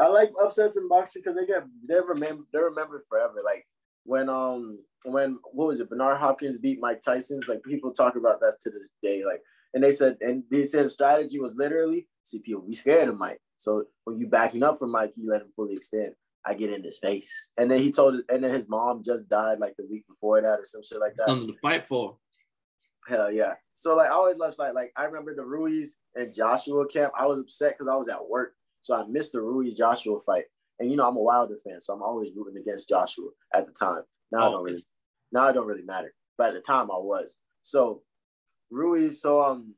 i 0.00 0.06
like 0.06 0.30
upsets 0.40 0.76
in 0.76 0.88
boxing 0.88 1.22
because 1.24 1.36
they 1.38 1.46
get 1.46 1.64
they 1.88 2.00
remember 2.00 2.44
they 2.52 2.60
remember 2.60 3.00
forever. 3.08 3.36
Like 3.44 3.66
when 4.04 4.28
um 4.28 4.78
when 5.04 5.38
what 5.52 5.68
was 5.68 5.80
it? 5.80 5.90
Bernard 5.90 6.18
hopkins 6.18 6.58
beat 6.58 6.80
mike 6.80 7.00
tyson's 7.00 7.48
like 7.48 7.62
people 7.62 7.92
talk 7.92 8.16
about 8.16 8.40
that 8.40 8.56
to 8.62 8.70
this 8.70 8.92
day 9.02 9.24
like 9.24 9.42
and 9.74 9.84
they 9.84 9.90
said 9.90 10.16
and 10.20 10.42
they 10.50 10.62
said 10.62 10.90
strategy 10.90 11.38
was 11.38 11.56
literally 11.56 12.08
people 12.44 12.62
be 12.62 12.74
scared 12.74 13.08
of 13.08 13.16
mike. 13.16 13.38
So 13.56 13.84
when 14.04 14.18
you 14.18 14.26
backing 14.26 14.62
up 14.62 14.78
from 14.78 14.92
mike 14.92 15.12
you 15.14 15.28
let 15.28 15.42
him 15.42 15.52
fully 15.54 15.74
extend 15.74 16.14
I 16.46 16.54
get 16.54 16.72
in 16.72 16.82
his 16.82 16.98
face. 16.98 17.50
And 17.56 17.70
then 17.70 17.78
he 17.78 17.92
told 17.92 18.20
and 18.28 18.42
then 18.42 18.52
his 18.52 18.68
mom 18.68 19.02
just 19.04 19.28
died 19.28 19.58
like 19.60 19.74
the 19.76 19.86
week 19.90 20.06
before 20.08 20.40
that 20.40 20.58
or 20.60 20.64
some 20.64 20.82
shit 20.82 21.00
like 21.00 21.14
that. 21.16 21.26
Something 21.26 21.54
to 21.54 21.60
fight 21.60 21.86
for. 21.86 22.16
Hell 23.08 23.32
yeah. 23.32 23.54
So 23.74 23.96
like 23.96 24.08
I 24.08 24.12
always 24.12 24.36
love 24.36 24.54
like 24.58 24.74
like 24.74 24.92
I 24.96 25.04
remember 25.04 25.34
the 25.34 25.44
Ruiz 25.44 25.96
and 26.14 26.34
Joshua 26.34 26.86
camp. 26.86 27.12
I 27.18 27.26
was 27.26 27.38
upset 27.38 27.74
because 27.74 27.88
I 27.88 27.96
was 27.96 28.08
at 28.08 28.28
work. 28.28 28.54
So 28.80 28.96
I 28.96 29.04
missed 29.06 29.32
the 29.32 29.40
Ruiz 29.40 29.76
Joshua 29.76 30.18
fight. 30.20 30.44
And 30.78 30.90
you 30.90 30.96
know, 30.96 31.08
I'm 31.08 31.16
a 31.16 31.20
Wilder 31.20 31.56
fan, 31.64 31.80
so 31.80 31.92
I'm 31.92 32.02
always 32.02 32.30
rooting 32.36 32.60
against 32.62 32.88
Joshua 32.88 33.28
at 33.52 33.66
the 33.66 33.72
time. 33.72 34.02
Now 34.30 34.44
oh, 34.44 34.48
I 34.48 34.52
don't 34.52 34.64
really 34.64 34.86
now 35.32 35.48
I 35.48 35.52
don't 35.52 35.66
really 35.66 35.84
matter. 35.84 36.14
But 36.36 36.48
at 36.48 36.54
the 36.54 36.60
time 36.60 36.90
I 36.90 36.98
was. 36.98 37.38
So 37.62 38.02
Ruiz, 38.70 39.20
so 39.20 39.42
um 39.42 39.74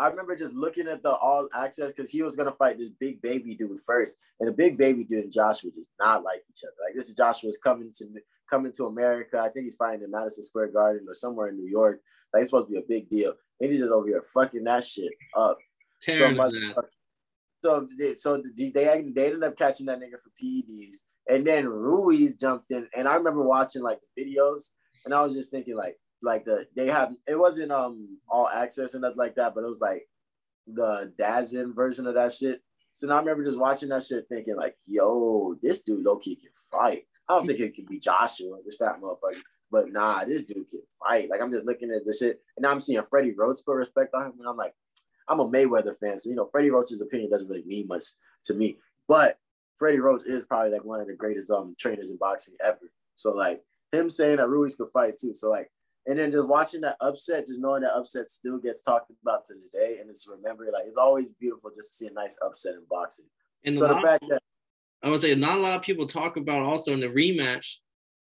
I 0.00 0.08
remember 0.08 0.34
just 0.34 0.54
looking 0.54 0.88
at 0.88 1.02
the 1.02 1.12
all 1.12 1.46
access 1.54 1.92
because 1.92 2.10
he 2.10 2.22
was 2.22 2.34
gonna 2.34 2.52
fight 2.52 2.78
this 2.78 2.88
big 2.88 3.20
baby 3.20 3.54
dude 3.54 3.78
first, 3.80 4.16
and 4.40 4.48
the 4.48 4.52
big 4.52 4.78
baby 4.78 5.04
dude 5.04 5.24
and 5.24 5.32
Joshua 5.32 5.70
just 5.76 5.90
not 6.00 6.24
like 6.24 6.42
each 6.50 6.64
other. 6.64 6.72
Like 6.86 6.94
this 6.94 7.08
is 7.08 7.14
Joshua's 7.14 7.58
coming 7.62 7.92
to 7.98 8.06
coming 8.50 8.72
to 8.72 8.86
America. 8.86 9.38
I 9.38 9.50
think 9.50 9.64
he's 9.64 9.76
fighting 9.76 10.02
in 10.02 10.10
Madison 10.10 10.44
Square 10.44 10.68
Garden 10.68 11.06
or 11.06 11.14
somewhere 11.14 11.48
in 11.48 11.56
New 11.56 11.70
York. 11.70 12.00
Like 12.32 12.40
it's 12.40 12.50
supposed 12.50 12.68
to 12.68 12.72
be 12.72 12.78
a 12.78 12.88
big 12.88 13.08
deal. 13.08 13.34
And 13.60 13.70
he's 13.70 13.80
just 13.80 13.92
over 13.92 14.06
here 14.06 14.24
fucking 14.34 14.64
that 14.64 14.84
shit 14.84 15.12
up. 15.36 15.56
so, 16.12 16.82
so, 17.62 17.86
they, 17.98 18.14
so 18.14 18.42
they, 18.56 18.70
they 18.70 18.88
ended 18.88 19.44
up 19.44 19.56
catching 19.56 19.86
that 19.86 20.00
nigga 20.00 20.18
for 20.18 20.30
PEDs. 20.42 20.98
And 21.28 21.46
then 21.46 21.68
Ruiz 21.68 22.34
jumped 22.34 22.70
in. 22.70 22.88
And 22.96 23.06
I 23.06 23.16
remember 23.16 23.42
watching 23.42 23.82
like 23.82 23.98
the 24.00 24.24
videos 24.24 24.70
and 25.04 25.12
I 25.12 25.20
was 25.20 25.34
just 25.34 25.50
thinking 25.50 25.76
like, 25.76 25.96
like 26.22 26.44
the 26.44 26.66
they 26.76 26.86
have 26.86 27.12
it 27.26 27.38
wasn't 27.38 27.72
um 27.72 28.18
all 28.28 28.48
access 28.48 28.94
and 28.94 29.02
nothing 29.02 29.18
like 29.18 29.36
that, 29.36 29.54
but 29.54 29.64
it 29.64 29.68
was 29.68 29.80
like 29.80 30.08
the 30.66 31.12
DAZN 31.18 31.74
version 31.74 32.06
of 32.06 32.14
that 32.14 32.32
shit. 32.32 32.62
So 32.92 33.06
now 33.06 33.16
I 33.16 33.18
remember 33.20 33.44
just 33.44 33.58
watching 33.58 33.88
that 33.90 34.02
shit 34.02 34.26
thinking 34.28 34.56
like, 34.56 34.76
yo, 34.86 35.54
this 35.62 35.82
dude 35.82 36.04
low 36.04 36.18
key 36.18 36.36
can 36.36 36.50
fight. 36.70 37.04
I 37.28 37.34
don't 37.34 37.46
think 37.46 37.60
it 37.60 37.74
could 37.74 37.86
be 37.86 37.98
Joshua, 37.98 38.58
this 38.64 38.76
fat 38.76 39.00
motherfucker. 39.00 39.40
But 39.70 39.92
nah, 39.92 40.24
this 40.24 40.42
dude 40.42 40.68
can 40.68 40.80
fight. 40.98 41.30
Like 41.30 41.40
I'm 41.40 41.52
just 41.52 41.66
looking 41.66 41.90
at 41.90 42.04
this 42.04 42.18
shit, 42.18 42.40
and 42.56 42.62
now 42.62 42.70
I'm 42.70 42.80
seeing 42.80 43.02
Freddie 43.08 43.34
Roach 43.36 43.58
put 43.64 43.76
respect 43.76 44.14
on 44.14 44.26
him, 44.26 44.32
and 44.38 44.48
I'm 44.48 44.56
like, 44.56 44.74
I'm 45.28 45.40
a 45.40 45.48
Mayweather 45.48 45.94
fan, 45.96 46.18
so 46.18 46.28
you 46.28 46.34
know 46.34 46.48
Freddie 46.50 46.70
Roach's 46.70 47.00
opinion 47.00 47.30
doesn't 47.30 47.48
really 47.48 47.64
mean 47.64 47.86
much 47.86 48.02
to 48.46 48.54
me. 48.54 48.78
But 49.06 49.38
Freddie 49.76 50.00
Roach 50.00 50.22
is 50.26 50.44
probably 50.44 50.72
like 50.72 50.84
one 50.84 51.00
of 51.00 51.06
the 51.06 51.14
greatest 51.14 51.50
um 51.50 51.76
trainers 51.78 52.10
in 52.10 52.16
boxing 52.18 52.56
ever. 52.64 52.90
So 53.14 53.32
like 53.32 53.62
him 53.92 54.10
saying 54.10 54.36
that 54.38 54.48
Ruiz 54.48 54.74
could 54.74 54.90
fight 54.92 55.16
too. 55.16 55.34
So 55.34 55.50
like, 55.50 55.70
and 56.10 56.18
then 56.18 56.32
just 56.32 56.48
watching 56.48 56.80
that 56.80 56.96
upset, 57.00 57.46
just 57.46 57.60
knowing 57.60 57.82
that 57.82 57.96
upset 57.96 58.28
still 58.28 58.58
gets 58.58 58.82
talked 58.82 59.12
about 59.22 59.44
to 59.44 59.54
this 59.54 59.68
day, 59.68 59.98
and 60.00 60.10
it's 60.10 60.26
remembered. 60.26 60.70
Like 60.72 60.86
it's 60.86 60.96
always 60.96 61.30
beautiful 61.30 61.70
just 61.70 61.90
to 61.90 61.94
see 61.94 62.06
a 62.08 62.12
nice 62.12 62.36
upset 62.44 62.74
in 62.74 62.82
boxing. 62.90 63.26
And 63.64 63.76
so 63.76 63.86
the 63.86 63.94
fact 63.94 64.24
that 64.28 64.40
I 65.04 65.08
would 65.08 65.20
say 65.20 65.36
not 65.36 65.58
a 65.58 65.60
lot 65.60 65.76
of 65.76 65.82
people 65.82 66.08
talk 66.08 66.36
about 66.36 66.64
also 66.64 66.92
in 66.92 67.00
the 67.00 67.06
rematch. 67.06 67.76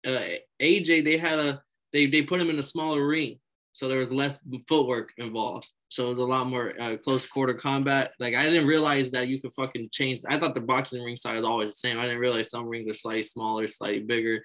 Uh, 0.05 0.37
AJ, 0.59 1.05
they 1.05 1.17
had 1.17 1.37
a 1.37 1.61
they 1.93 2.07
they 2.07 2.23
put 2.23 2.41
him 2.41 2.49
in 2.49 2.57
a 2.57 2.63
smaller 2.63 3.05
ring, 3.05 3.37
so 3.73 3.87
there 3.87 3.99
was 3.99 4.11
less 4.11 4.39
footwork 4.67 5.13
involved. 5.17 5.67
So 5.89 6.07
it 6.07 6.09
was 6.09 6.19
a 6.19 6.23
lot 6.23 6.47
more 6.47 6.73
uh, 6.81 6.97
close 6.97 7.27
quarter 7.27 7.53
combat. 7.53 8.11
Like 8.19 8.33
I 8.33 8.49
didn't 8.49 8.67
realize 8.67 9.11
that 9.11 9.27
you 9.27 9.39
could 9.39 9.53
fucking 9.53 9.89
change. 9.91 10.21
I 10.27 10.39
thought 10.39 10.55
the 10.55 10.61
boxing 10.61 11.03
ring 11.03 11.15
side 11.15 11.35
was 11.35 11.45
always 11.45 11.69
the 11.69 11.75
same. 11.75 11.99
I 11.99 12.03
didn't 12.03 12.19
realize 12.19 12.49
some 12.49 12.67
rings 12.67 12.89
are 12.89 12.95
slightly 12.95 13.21
smaller, 13.21 13.67
slightly 13.67 13.99
bigger, 13.99 14.43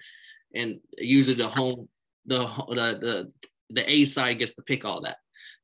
and 0.53 0.79
usually 0.99 1.37
the 1.37 1.49
home 1.49 1.89
the 2.25 2.45
the 2.69 2.75
the, 2.75 3.31
the 3.69 3.91
A 3.91 4.05
side 4.05 4.39
gets 4.39 4.53
to 4.55 4.63
pick 4.63 4.85
all 4.85 5.01
that. 5.01 5.17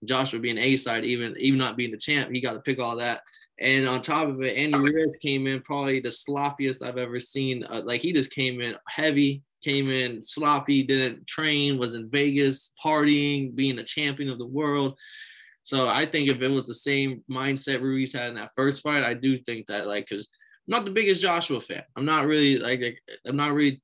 Joshua 0.03 0.39
being 0.39 0.57
A 0.57 0.77
side, 0.77 1.03
even 1.05 1.35
even 1.39 1.59
not 1.59 1.77
being 1.77 1.91
the 1.91 1.97
champ, 1.97 2.31
he 2.31 2.41
got 2.41 2.53
to 2.53 2.61
pick 2.61 2.79
all 2.79 2.97
that. 2.97 3.21
And 3.59 3.87
on 3.87 4.01
top 4.01 4.29
of 4.29 4.41
it, 4.41 4.55
Andy 4.55 4.77
Ruiz 4.77 5.17
came 5.17 5.45
in 5.45 5.61
probably 5.61 5.99
the 5.99 6.09
sloppiest 6.09 6.81
I've 6.81 6.97
ever 6.97 7.19
seen. 7.19 7.65
Uh, 7.65 7.81
like 7.83 8.01
he 8.01 8.13
just 8.13 8.31
came 8.31 8.61
in 8.61 8.75
heavy, 8.87 9.43
came 9.61 9.89
in 9.89 10.23
sloppy, 10.23 10.83
didn't 10.83 11.27
train, 11.27 11.77
was 11.77 11.93
in 11.93 12.09
Vegas 12.09 12.71
partying, 12.83 13.53
being 13.53 13.79
a 13.79 13.83
champion 13.83 14.29
of 14.29 14.39
the 14.39 14.45
world. 14.45 14.97
So 15.63 15.89
I 15.89 16.05
think 16.05 16.29
if 16.29 16.41
it 16.41 16.47
was 16.47 16.65
the 16.65 16.73
same 16.73 17.23
mindset 17.29 17.81
Ruiz 17.81 18.13
had 18.13 18.29
in 18.29 18.35
that 18.35 18.51
first 18.55 18.81
fight, 18.81 19.03
I 19.03 19.13
do 19.13 19.37
think 19.37 19.67
that 19.67 19.87
like 19.87 20.07
because 20.09 20.29
I'm 20.67 20.71
not 20.71 20.85
the 20.85 20.91
biggest 20.91 21.21
Joshua 21.21 21.59
fan. 21.59 21.83
I'm 21.97 22.05
not 22.05 22.25
really 22.25 22.57
like 22.57 22.97
I'm 23.25 23.35
not 23.35 23.53
really 23.53 23.81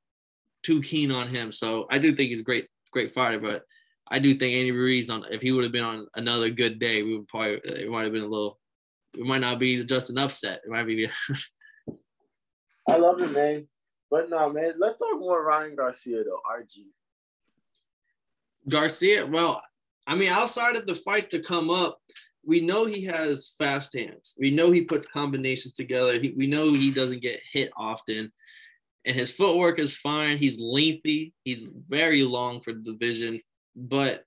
too 0.65 0.81
keen 0.81 1.11
on 1.11 1.27
him. 1.27 1.51
So 1.51 1.85
I 1.89 1.99
do 1.99 2.15
think 2.15 2.29
he's 2.29 2.39
a 2.39 2.43
great, 2.43 2.67
great 2.91 3.13
fighter, 3.13 3.39
but 3.39 3.63
I 4.09 4.19
do 4.19 4.35
think 4.35 4.55
Andy 4.55 4.71
Ruiz 4.71 5.09
on 5.09 5.25
if 5.31 5.41
he 5.41 5.51
would 5.51 5.63
have 5.63 5.71
been 5.71 5.83
on 5.83 6.07
another 6.15 6.49
good 6.49 6.79
day, 6.79 7.03
we 7.03 7.17
would 7.17 7.27
probably 7.27 7.61
it 7.63 7.89
might 7.89 8.03
have 8.03 8.11
been 8.11 8.23
a 8.23 8.27
little 8.27 8.59
it 9.15 9.25
might 9.25 9.41
not 9.41 9.59
be 9.59 9.83
just 9.83 10.09
an 10.09 10.17
upset. 10.17 10.61
It 10.65 10.71
might 10.71 10.85
be. 10.85 11.07
I 12.87 12.97
love 12.97 13.21
it, 13.21 13.31
man. 13.31 13.67
But 14.11 14.29
no, 14.29 14.51
man. 14.51 14.73
Let's 14.77 14.99
talk 14.99 15.19
more 15.19 15.43
Ryan 15.45 15.75
Garcia 15.75 16.23
though. 16.23 16.41
RG. 16.51 16.85
Garcia. 18.67 19.25
Well, 19.25 19.61
I 20.07 20.15
mean, 20.15 20.29
outside 20.29 20.75
of 20.75 20.85
the 20.85 20.95
fights 20.95 21.27
to 21.27 21.39
come 21.39 21.69
up, 21.69 21.99
we 22.45 22.61
know 22.61 22.85
he 22.85 23.03
has 23.05 23.53
fast 23.57 23.93
hands. 23.95 24.35
We 24.37 24.51
know 24.51 24.71
he 24.71 24.81
puts 24.81 25.07
combinations 25.07 25.73
together. 25.73 26.19
He, 26.19 26.33
we 26.37 26.45
know 26.45 26.73
he 26.73 26.91
doesn't 26.91 27.21
get 27.21 27.41
hit 27.51 27.71
often, 27.75 28.31
and 29.05 29.15
his 29.15 29.31
footwork 29.31 29.79
is 29.79 29.95
fine. 29.95 30.37
He's 30.37 30.59
lengthy. 30.59 31.33
He's 31.43 31.67
very 31.87 32.23
long 32.23 32.61
for 32.61 32.73
the 32.73 32.79
division, 32.79 33.39
but 33.75 34.23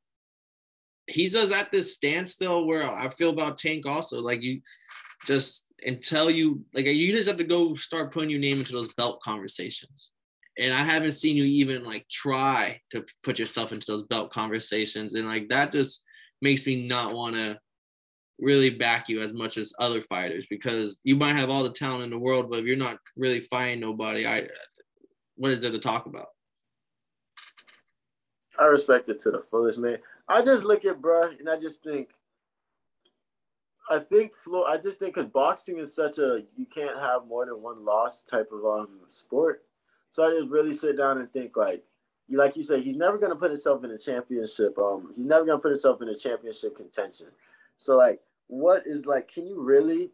he's 1.06 1.32
just 1.32 1.52
at 1.52 1.73
this 1.73 1.94
standstill 1.94 2.66
where 2.66 2.88
I 2.88 3.08
feel 3.08 3.30
about 3.30 3.58
Tank 3.58 3.87
also. 3.87 4.20
Like 4.20 4.42
you 4.42 4.61
just 5.26 5.73
until 5.85 6.30
you 6.30 6.64
like 6.75 6.87
you 6.87 7.12
just 7.12 7.28
have 7.28 7.37
to 7.38 7.44
go 7.44 7.75
start 7.75 8.12
putting 8.12 8.30
your 8.30 8.40
name 8.40 8.58
into 8.58 8.73
those 8.73 8.94
belt 8.94 9.20
conversations. 9.20 10.12
And 10.58 10.75
I 10.75 10.82
haven't 10.85 11.12
seen 11.12 11.37
you 11.37 11.44
even 11.44 11.85
like 11.85 12.08
try 12.08 12.80
to 12.90 13.04
put 13.23 13.38
yourself 13.38 13.73
into 13.73 13.87
those 13.87 14.06
belt 14.06 14.32
conversations. 14.32 15.14
And 15.14 15.26
like 15.26 15.49
that 15.49 15.73
just 15.73 16.02
makes 16.42 16.66
me 16.66 16.87
not 16.87 17.14
want 17.14 17.37
to 17.37 17.58
really 18.38 18.71
back 18.71 19.09
you 19.09 19.21
as 19.21 19.35
much 19.35 19.57
as 19.57 19.75
other 19.78 20.02
fighters 20.02 20.47
because 20.49 21.00
you 21.04 21.16
might 21.16 21.37
have 21.37 21.50
all 21.50 21.64
the 21.64 21.71
talent 21.71 22.04
in 22.04 22.11
the 22.11 22.18
world, 22.18 22.49
but 22.49 22.61
if 22.61 22.66
you're 22.66 22.76
not 22.76 22.99
really 23.16 23.40
fighting 23.40 23.80
nobody, 23.80 24.26
I 24.26 24.47
what 25.37 25.52
is 25.52 25.61
there 25.61 25.71
to 25.71 25.78
talk 25.78 26.07
about? 26.07 26.28
I 28.59 28.64
respect 28.64 29.09
it 29.09 29.21
to 29.23 29.30
the 29.30 29.40
fullest, 29.40 29.78
man. 29.78 29.99
I 30.28 30.42
just 30.42 30.64
look 30.64 30.85
at 30.85 31.00
bruh 31.00 31.38
and 31.38 31.49
I 31.49 31.59
just 31.59 31.83
think, 31.83 32.09
I 33.88 33.99
think 33.99 34.35
floor. 34.35 34.68
I 34.68 34.76
just 34.76 34.99
think 34.99 35.14
because 35.14 35.30
boxing 35.30 35.78
is 35.78 35.95
such 35.95 36.18
a 36.18 36.45
you 36.57 36.66
can't 36.66 37.00
have 37.00 37.26
more 37.26 37.47
than 37.47 37.62
one 37.62 37.85
loss 37.85 38.23
type 38.23 38.50
of 38.52 38.64
um 38.64 39.00
sport. 39.07 39.62
So 40.11 40.25
I 40.26 40.30
just 40.30 40.50
really 40.50 40.73
sit 40.73 40.99
down 40.99 41.18
and 41.18 41.33
think 41.33 41.57
like, 41.57 41.85
you 42.26 42.37
like 42.37 42.57
you 42.57 42.62
said, 42.62 42.83
he's 42.83 42.97
never 42.97 43.16
gonna 43.16 43.37
put 43.37 43.50
himself 43.50 43.85
in 43.85 43.90
a 43.90 43.99
championship. 43.99 44.76
Um, 44.78 45.12
he's 45.14 45.25
never 45.25 45.47
gonna 45.47 45.61
put 45.61 45.68
himself 45.71 46.02
in 46.02 46.09
a 46.09 46.14
championship 46.14 46.76
contention. 46.76 47.28
So 47.76 47.97
like, 47.97 48.21
what 48.48 48.82
is 48.86 49.06
like? 49.06 49.28
Can 49.28 49.46
you 49.46 49.62
really 49.62 50.10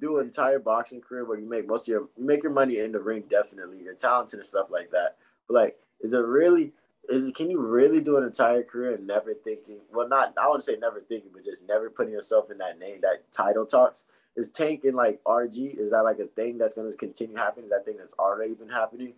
do 0.00 0.18
an 0.18 0.26
entire 0.26 0.58
boxing 0.58 1.00
career 1.00 1.24
where 1.24 1.38
you 1.38 1.48
make 1.48 1.68
most 1.68 1.88
of 1.88 1.92
your 1.92 2.08
you 2.16 2.24
make 2.24 2.42
your 2.42 2.52
money 2.52 2.78
in 2.78 2.92
the 2.92 3.00
ring? 3.00 3.24
Definitely, 3.28 3.82
you're 3.84 3.94
talented 3.94 4.38
and 4.38 4.46
stuff 4.46 4.70
like 4.70 4.90
that. 4.90 5.16
But 5.46 5.54
like, 5.54 5.78
is 6.00 6.12
it 6.12 6.24
really? 6.24 6.72
is 7.08 7.28
it, 7.28 7.34
can 7.34 7.50
you 7.50 7.60
really 7.60 8.00
do 8.00 8.16
an 8.16 8.24
entire 8.24 8.62
career 8.62 8.94
and 8.94 9.06
never 9.06 9.34
thinking 9.34 9.78
well 9.92 10.08
not 10.08 10.34
I 10.40 10.46
wouldn't 10.46 10.64
say 10.64 10.76
never 10.76 11.00
thinking 11.00 11.30
but 11.32 11.44
just 11.44 11.66
never 11.66 11.90
putting 11.90 12.12
yourself 12.12 12.50
in 12.50 12.58
that 12.58 12.78
name 12.78 13.00
that 13.02 13.30
title 13.32 13.66
talks 13.66 14.06
is 14.36 14.50
Tank 14.50 14.84
and 14.84 14.96
like 14.96 15.22
RG 15.24 15.78
is 15.78 15.90
that 15.90 16.02
like 16.02 16.18
a 16.18 16.26
thing 16.26 16.58
that's 16.58 16.74
going 16.74 16.90
to 16.90 16.96
continue 16.96 17.36
happening 17.36 17.66
is 17.66 17.70
that 17.70 17.84
thing 17.84 17.96
that's 17.98 18.14
already 18.14 18.54
been 18.54 18.70
happening 18.70 19.14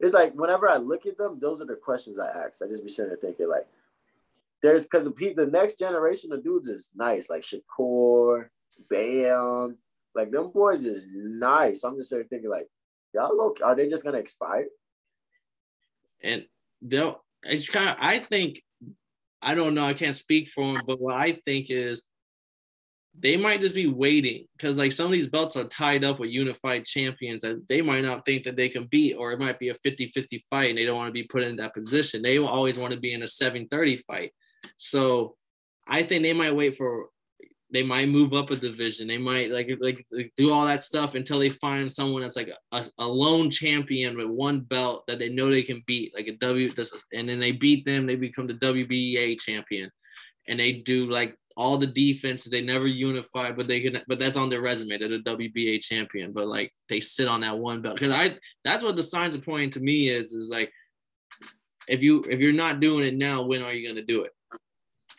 it's 0.00 0.14
like 0.14 0.34
whenever 0.34 0.68
I 0.68 0.76
look 0.76 1.06
at 1.06 1.18
them 1.18 1.38
those 1.40 1.60
are 1.60 1.66
the 1.66 1.76
questions 1.76 2.18
I 2.18 2.28
ask 2.28 2.62
I 2.62 2.68
just 2.68 2.82
be 2.82 2.88
sitting 2.88 3.10
there 3.10 3.18
thinking 3.18 3.48
like 3.48 3.66
there's 4.62 4.84
because 4.84 5.04
the 5.04 5.34
the 5.36 5.46
next 5.46 5.78
generation 5.78 6.32
of 6.32 6.42
dudes 6.42 6.66
is 6.66 6.90
nice 6.94 7.28
like 7.30 7.42
Shakur 7.42 8.46
Bam 8.90 9.78
like 10.16 10.30
them 10.30 10.50
boys 10.50 10.84
is 10.84 11.06
nice. 11.12 11.84
I'm 11.84 11.96
just 11.96 12.10
there 12.10 12.24
thinking 12.24 12.50
like 12.50 12.66
y'all 13.14 13.36
look 13.36 13.60
are 13.62 13.76
they 13.76 13.86
just 13.86 14.02
gonna 14.02 14.18
expire? 14.18 14.66
And 16.22 16.46
they'll 16.80 17.22
it's 17.42 17.68
kind 17.68 17.90
of 17.90 17.96
I 18.00 18.18
think 18.18 18.62
I 19.42 19.54
don't 19.54 19.74
know 19.74 19.84
I 19.84 19.94
can't 19.94 20.16
speak 20.16 20.48
for 20.48 20.74
them, 20.74 20.82
but 20.86 21.00
what 21.00 21.14
I 21.14 21.32
think 21.32 21.66
is 21.70 22.02
they 23.18 23.36
might 23.36 23.60
just 23.60 23.74
be 23.74 23.86
waiting 23.86 24.46
because 24.56 24.76
like 24.78 24.92
some 24.92 25.06
of 25.06 25.12
these 25.12 25.28
belts 25.28 25.56
are 25.56 25.64
tied 25.64 26.04
up 26.04 26.18
with 26.18 26.30
unified 26.30 26.84
champions 26.84 27.40
that 27.42 27.66
they 27.68 27.80
might 27.80 28.02
not 28.02 28.24
think 28.26 28.44
that 28.44 28.56
they 28.56 28.68
can 28.68 28.86
beat 28.86 29.14
or 29.14 29.32
it 29.32 29.38
might 29.38 29.58
be 29.58 29.70
a 29.70 29.74
50-50 29.74 30.42
fight 30.50 30.70
and 30.70 30.78
they 30.78 30.84
don't 30.84 30.96
want 30.96 31.08
to 31.08 31.12
be 31.12 31.22
put 31.22 31.42
in 31.42 31.56
that 31.56 31.72
position. 31.72 32.20
They 32.20 32.38
always 32.38 32.76
want 32.76 32.92
to 32.92 33.00
be 33.00 33.14
in 33.14 33.22
a 33.22 33.26
730 33.26 33.98
fight 34.06 34.32
so 34.76 35.36
i 35.86 36.02
think 36.02 36.22
they 36.22 36.32
might 36.32 36.54
wait 36.54 36.76
for 36.76 37.08
they 37.70 37.82
might 37.82 38.08
move 38.08 38.32
up 38.32 38.50
a 38.50 38.56
division. 38.56 39.08
They 39.08 39.18
might 39.18 39.50
like 39.50 39.68
like, 39.80 40.06
do 40.36 40.52
all 40.52 40.64
that 40.66 40.84
stuff 40.84 41.14
until 41.14 41.38
they 41.38 41.50
find 41.50 41.90
someone 41.90 42.22
that's 42.22 42.36
like 42.36 42.50
a, 42.72 42.84
a, 42.98 43.06
lone 43.06 43.50
champion 43.50 44.16
with 44.16 44.28
one 44.28 44.60
belt 44.60 45.04
that 45.08 45.18
they 45.18 45.30
know 45.30 45.50
they 45.50 45.62
can 45.62 45.82
beat, 45.86 46.14
like 46.14 46.28
a 46.28 46.36
W. 46.36 46.72
And 47.12 47.28
then 47.28 47.40
they 47.40 47.52
beat 47.52 47.84
them, 47.84 48.06
they 48.06 48.16
become 48.16 48.46
the 48.46 48.54
WBA 48.54 49.40
champion, 49.40 49.90
and 50.48 50.60
they 50.60 50.72
do 50.72 51.10
like 51.10 51.36
all 51.56 51.76
the 51.76 51.88
defenses. 51.88 52.52
They 52.52 52.62
never 52.62 52.86
unify, 52.86 53.50
but 53.50 53.66
they 53.66 53.80
can. 53.80 54.00
But 54.06 54.20
that's 54.20 54.36
on 54.36 54.48
their 54.48 54.62
resume. 54.62 54.98
They're 54.98 55.08
the 55.08 55.18
WBA 55.18 55.80
champion, 55.80 56.32
but 56.32 56.46
like 56.46 56.72
they 56.88 57.00
sit 57.00 57.26
on 57.26 57.40
that 57.40 57.58
one 57.58 57.82
belt 57.82 57.96
because 57.96 58.12
I. 58.12 58.38
That's 58.64 58.84
what 58.84 58.96
the 58.96 59.02
signs 59.02 59.36
are 59.36 59.40
pointing 59.40 59.70
to 59.70 59.80
me 59.80 60.08
is 60.08 60.32
is 60.32 60.50
like 60.50 60.72
if 61.88 62.00
you 62.00 62.24
if 62.30 62.38
you're 62.38 62.52
not 62.52 62.78
doing 62.78 63.04
it 63.04 63.16
now, 63.16 63.42
when 63.42 63.62
are 63.62 63.72
you 63.72 63.88
gonna 63.88 64.04
do 64.04 64.22
it? 64.22 64.30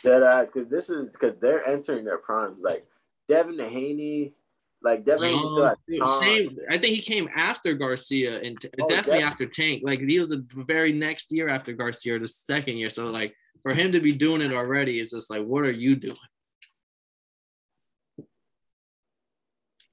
Dead 0.08 0.46
because 0.46 0.68
this 0.68 0.90
is 0.90 1.10
because 1.10 1.36
they're 1.42 1.68
entering 1.68 2.06
their 2.06 2.18
primes. 2.18 2.62
Like 2.62 2.86
Devin 3.28 3.60
Haney, 3.60 4.34
like 4.82 5.04
Devin 5.04 5.30
Haney 5.30 5.46
still 5.46 5.74
oh, 6.02 6.20
same. 6.20 6.58
I 6.70 6.78
think 6.78 6.96
he 6.96 7.02
came 7.02 7.28
after 7.36 7.74
Garcia 7.74 8.40
and 8.42 8.60
t- 8.60 8.70
oh, 8.82 8.90
definitely 8.90 9.24
after 9.24 9.46
Tank. 9.46 9.82
Like 9.84 10.00
he 10.00 10.20
was 10.20 10.30
the 10.30 10.46
very 10.68 10.92
next 10.94 11.32
year 11.32 11.50
after 11.50 11.74
Garcia, 11.74 12.20
the 12.20 12.28
second 12.28 12.78
year. 12.78 12.90
So 12.90 13.08
like 13.08 13.36
for 13.64 13.74
him 13.74 13.92
to 13.92 14.00
be 14.00 14.14
doing 14.14 14.42
it 14.42 14.54
already 14.54 15.00
is 15.00 15.12
just 15.12 15.30
like, 15.30 15.44
what 15.44 15.64
are 15.64 15.72
you 15.72 15.96
doing? 15.96 16.16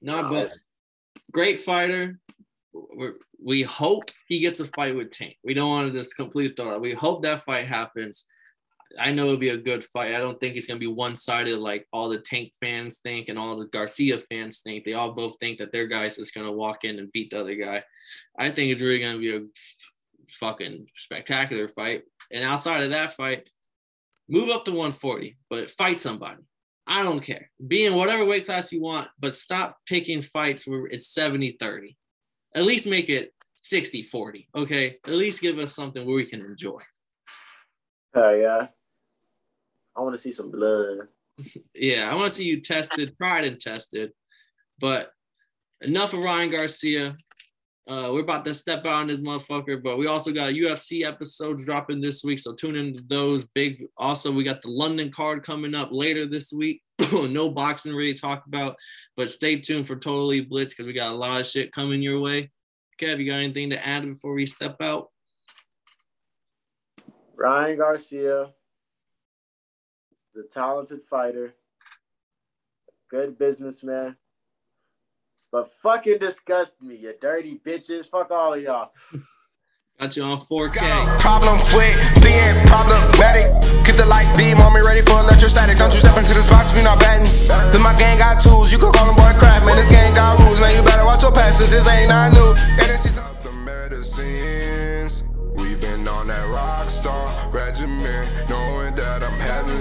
Not 0.01 0.31
bad. 0.31 0.53
Great 1.31 1.59
fighter. 1.59 2.19
We're, 2.73 3.15
we 3.43 3.63
hope 3.63 4.03
he 4.27 4.39
gets 4.39 4.59
a 4.59 4.67
fight 4.67 4.95
with 4.95 5.11
Tank. 5.11 5.35
We 5.43 5.53
don't 5.53 5.69
want 5.69 5.91
to 5.91 5.97
just 5.97 6.15
completely 6.15 6.55
throw 6.55 6.75
it. 6.75 6.81
We 6.81 6.93
hope 6.93 7.23
that 7.23 7.43
fight 7.43 7.67
happens. 7.67 8.25
I 8.99 9.11
know 9.11 9.25
it'll 9.25 9.37
be 9.37 9.49
a 9.49 9.57
good 9.57 9.83
fight. 9.83 10.15
I 10.15 10.19
don't 10.19 10.39
think 10.39 10.55
it's 10.55 10.67
gonna 10.67 10.79
be 10.79 10.87
one 10.87 11.15
sided 11.15 11.59
like 11.59 11.87
all 11.91 12.09
the 12.09 12.19
Tank 12.19 12.51
fans 12.59 12.99
think 12.99 13.29
and 13.29 13.37
all 13.37 13.57
the 13.57 13.65
Garcia 13.65 14.21
fans 14.29 14.59
think. 14.59 14.83
They 14.85 14.93
all 14.93 15.13
both 15.13 15.37
think 15.39 15.59
that 15.59 15.71
their 15.71 15.87
guy's 15.87 16.17
just 16.17 16.33
gonna 16.33 16.51
walk 16.51 16.83
in 16.83 16.99
and 16.99 17.11
beat 17.11 17.31
the 17.31 17.39
other 17.39 17.55
guy. 17.55 17.83
I 18.37 18.49
think 18.51 18.71
it's 18.71 18.81
really 18.81 18.99
gonna 18.99 19.19
be 19.19 19.35
a 19.35 19.41
fucking 20.39 20.87
spectacular 20.97 21.67
fight. 21.67 22.03
And 22.31 22.43
outside 22.43 22.83
of 22.83 22.91
that 22.91 23.13
fight, 23.13 23.49
move 24.27 24.49
up 24.49 24.65
to 24.65 24.71
140, 24.71 25.37
but 25.49 25.71
fight 25.71 26.01
somebody. 26.01 26.41
I 26.87 27.03
don't 27.03 27.21
care. 27.21 27.49
Be 27.65 27.85
in 27.85 27.95
whatever 27.95 28.25
weight 28.25 28.45
class 28.45 28.71
you 28.71 28.81
want, 28.81 29.07
but 29.19 29.33
stop 29.35 29.77
picking 29.87 30.21
fights 30.21 30.67
where 30.67 30.85
it's 30.87 31.07
70 31.07 31.57
30. 31.59 31.97
At 32.55 32.63
least 32.63 32.87
make 32.87 33.09
it 33.09 33.33
60 33.61 34.03
40. 34.03 34.47
Okay. 34.55 34.97
At 35.05 35.13
least 35.13 35.41
give 35.41 35.57
us 35.57 35.73
something 35.73 36.05
where 36.05 36.15
we 36.15 36.25
can 36.25 36.41
enjoy. 36.41 36.81
Oh, 38.13 38.29
uh, 38.29 38.33
yeah. 38.33 38.67
I 39.95 40.01
want 40.01 40.13
to 40.13 40.21
see 40.21 40.31
some 40.31 40.51
blood. 40.51 41.07
yeah. 41.73 42.09
I 42.09 42.15
want 42.15 42.29
to 42.29 42.35
see 42.35 42.45
you 42.45 42.61
tested, 42.61 43.15
tried 43.17 43.45
and 43.45 43.59
tested. 43.59 44.11
But 44.79 45.11
enough 45.81 46.13
of 46.13 46.23
Ryan 46.23 46.51
Garcia. 46.51 47.15
Uh, 47.87 48.09
we're 48.11 48.21
about 48.21 48.43
to 48.43 48.53
step 48.53 48.79
out 48.79 49.01
on 49.01 49.07
this 49.07 49.21
motherfucker, 49.21 49.81
but 49.81 49.97
we 49.97 50.07
also 50.07 50.31
got 50.31 50.53
UFC 50.53 51.05
episodes 51.05 51.63
dropping 51.65 52.01
this 52.01 52.23
week, 52.23 52.39
so 52.39 52.55
tune 52.55 52.75
into 52.75 53.03
those. 53.07 53.45
Big. 53.53 53.85
Also, 53.95 54.31
we 54.31 54.43
got 54.43 54.63
the 54.63 54.69
London 54.69 55.11
card 55.11 55.43
coming 55.43 55.75
up 55.75 55.89
later 55.91 56.25
this 56.25 56.51
week. 56.51 56.81
no 57.11 57.49
boxing 57.49 57.93
really 57.93 58.13
to 58.13 58.19
talk 58.19 58.43
about, 58.47 58.75
but 59.15 59.29
stay 59.29 59.59
tuned 59.59 59.85
for 59.85 59.95
Totally 59.95 60.41
Blitz 60.41 60.73
because 60.73 60.87
we 60.87 60.93
got 60.93 61.13
a 61.13 61.15
lot 61.15 61.41
of 61.41 61.45
shit 61.45 61.71
coming 61.73 62.01
your 62.01 62.19
way. 62.19 62.49
Kev, 62.99 63.19
you 63.19 63.29
got 63.29 63.37
anything 63.37 63.69
to 63.69 63.87
add 63.87 64.03
before 64.03 64.33
we 64.33 64.47
step 64.47 64.77
out? 64.81 65.11
Ryan 67.35 67.77
Garcia 67.77 68.51
is 70.35 70.43
a 70.43 70.47
talented 70.47 71.01
fighter, 71.01 71.55
good 73.09 73.37
businessman, 73.37 74.17
but 75.51 75.69
fucking 75.81 76.17
disgust 76.17 76.81
me, 76.81 76.97
you 76.97 77.13
dirty 77.19 77.59
bitches. 77.65 78.09
Fuck 78.09 78.31
all 78.31 78.53
of 78.53 78.61
y'all. 78.61 78.89
Got 79.99 80.17
you 80.17 80.23
on 80.23 80.39
4K. 80.39 81.19
Problem 81.19 81.57
with 81.71 81.95
being 82.21 82.55
problematic. 82.67 83.47
Get 83.85 83.95
the 83.95 84.05
light 84.05 84.27
beam 84.35 84.59
on 84.59 84.73
me 84.73 84.81
ready 84.81 85.01
for 85.01 85.17
electrostatic. 85.19 85.77
Don't 85.77 85.93
you 85.93 86.01
step 86.01 86.17
into 86.17 86.33
this 86.33 86.49
box 86.49 86.71
if 86.71 86.75
you're 86.75 86.83
not 86.83 86.99
batting. 86.99 87.31
Then 87.71 87.81
my 87.81 87.95
gang 87.95 88.17
got 88.17 88.41
tools. 88.41 88.73
You 88.73 88.77
could 88.77 88.93
call 88.93 89.05
them 89.05 89.15
boy 89.15 89.31
crap, 89.39 89.63
man. 89.63 89.77
This 89.77 89.87
gang 89.87 90.13
got 90.13 90.37
rules, 90.43 90.59
man. 90.59 90.75
You 90.75 90.83
better 90.83 91.05
watch 91.05 91.21
your 91.21 91.31
passes. 91.31 91.71
This 91.71 91.87
ain't 91.87 92.09
not 92.09 92.33
new. 92.33 92.51
And 92.83 92.91
this 92.91 93.05
is 93.05 93.15
the 93.15 93.51
medicines. 93.53 95.23
We've 95.55 95.79
been 95.79 96.05
on 96.09 96.27
that 96.27 96.49
rock 96.49 96.89
star 96.89 97.49
regimen. 97.49 98.27
Knowing 98.49 98.54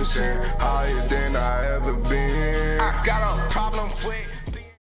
sent. 0.04 0.44
Higher 0.60 1.08
than 1.08 1.34
I 1.34 1.76
ever 1.76 1.94
been. 1.94 2.80
I 2.80 3.02
got 3.04 3.22
a 3.22 3.43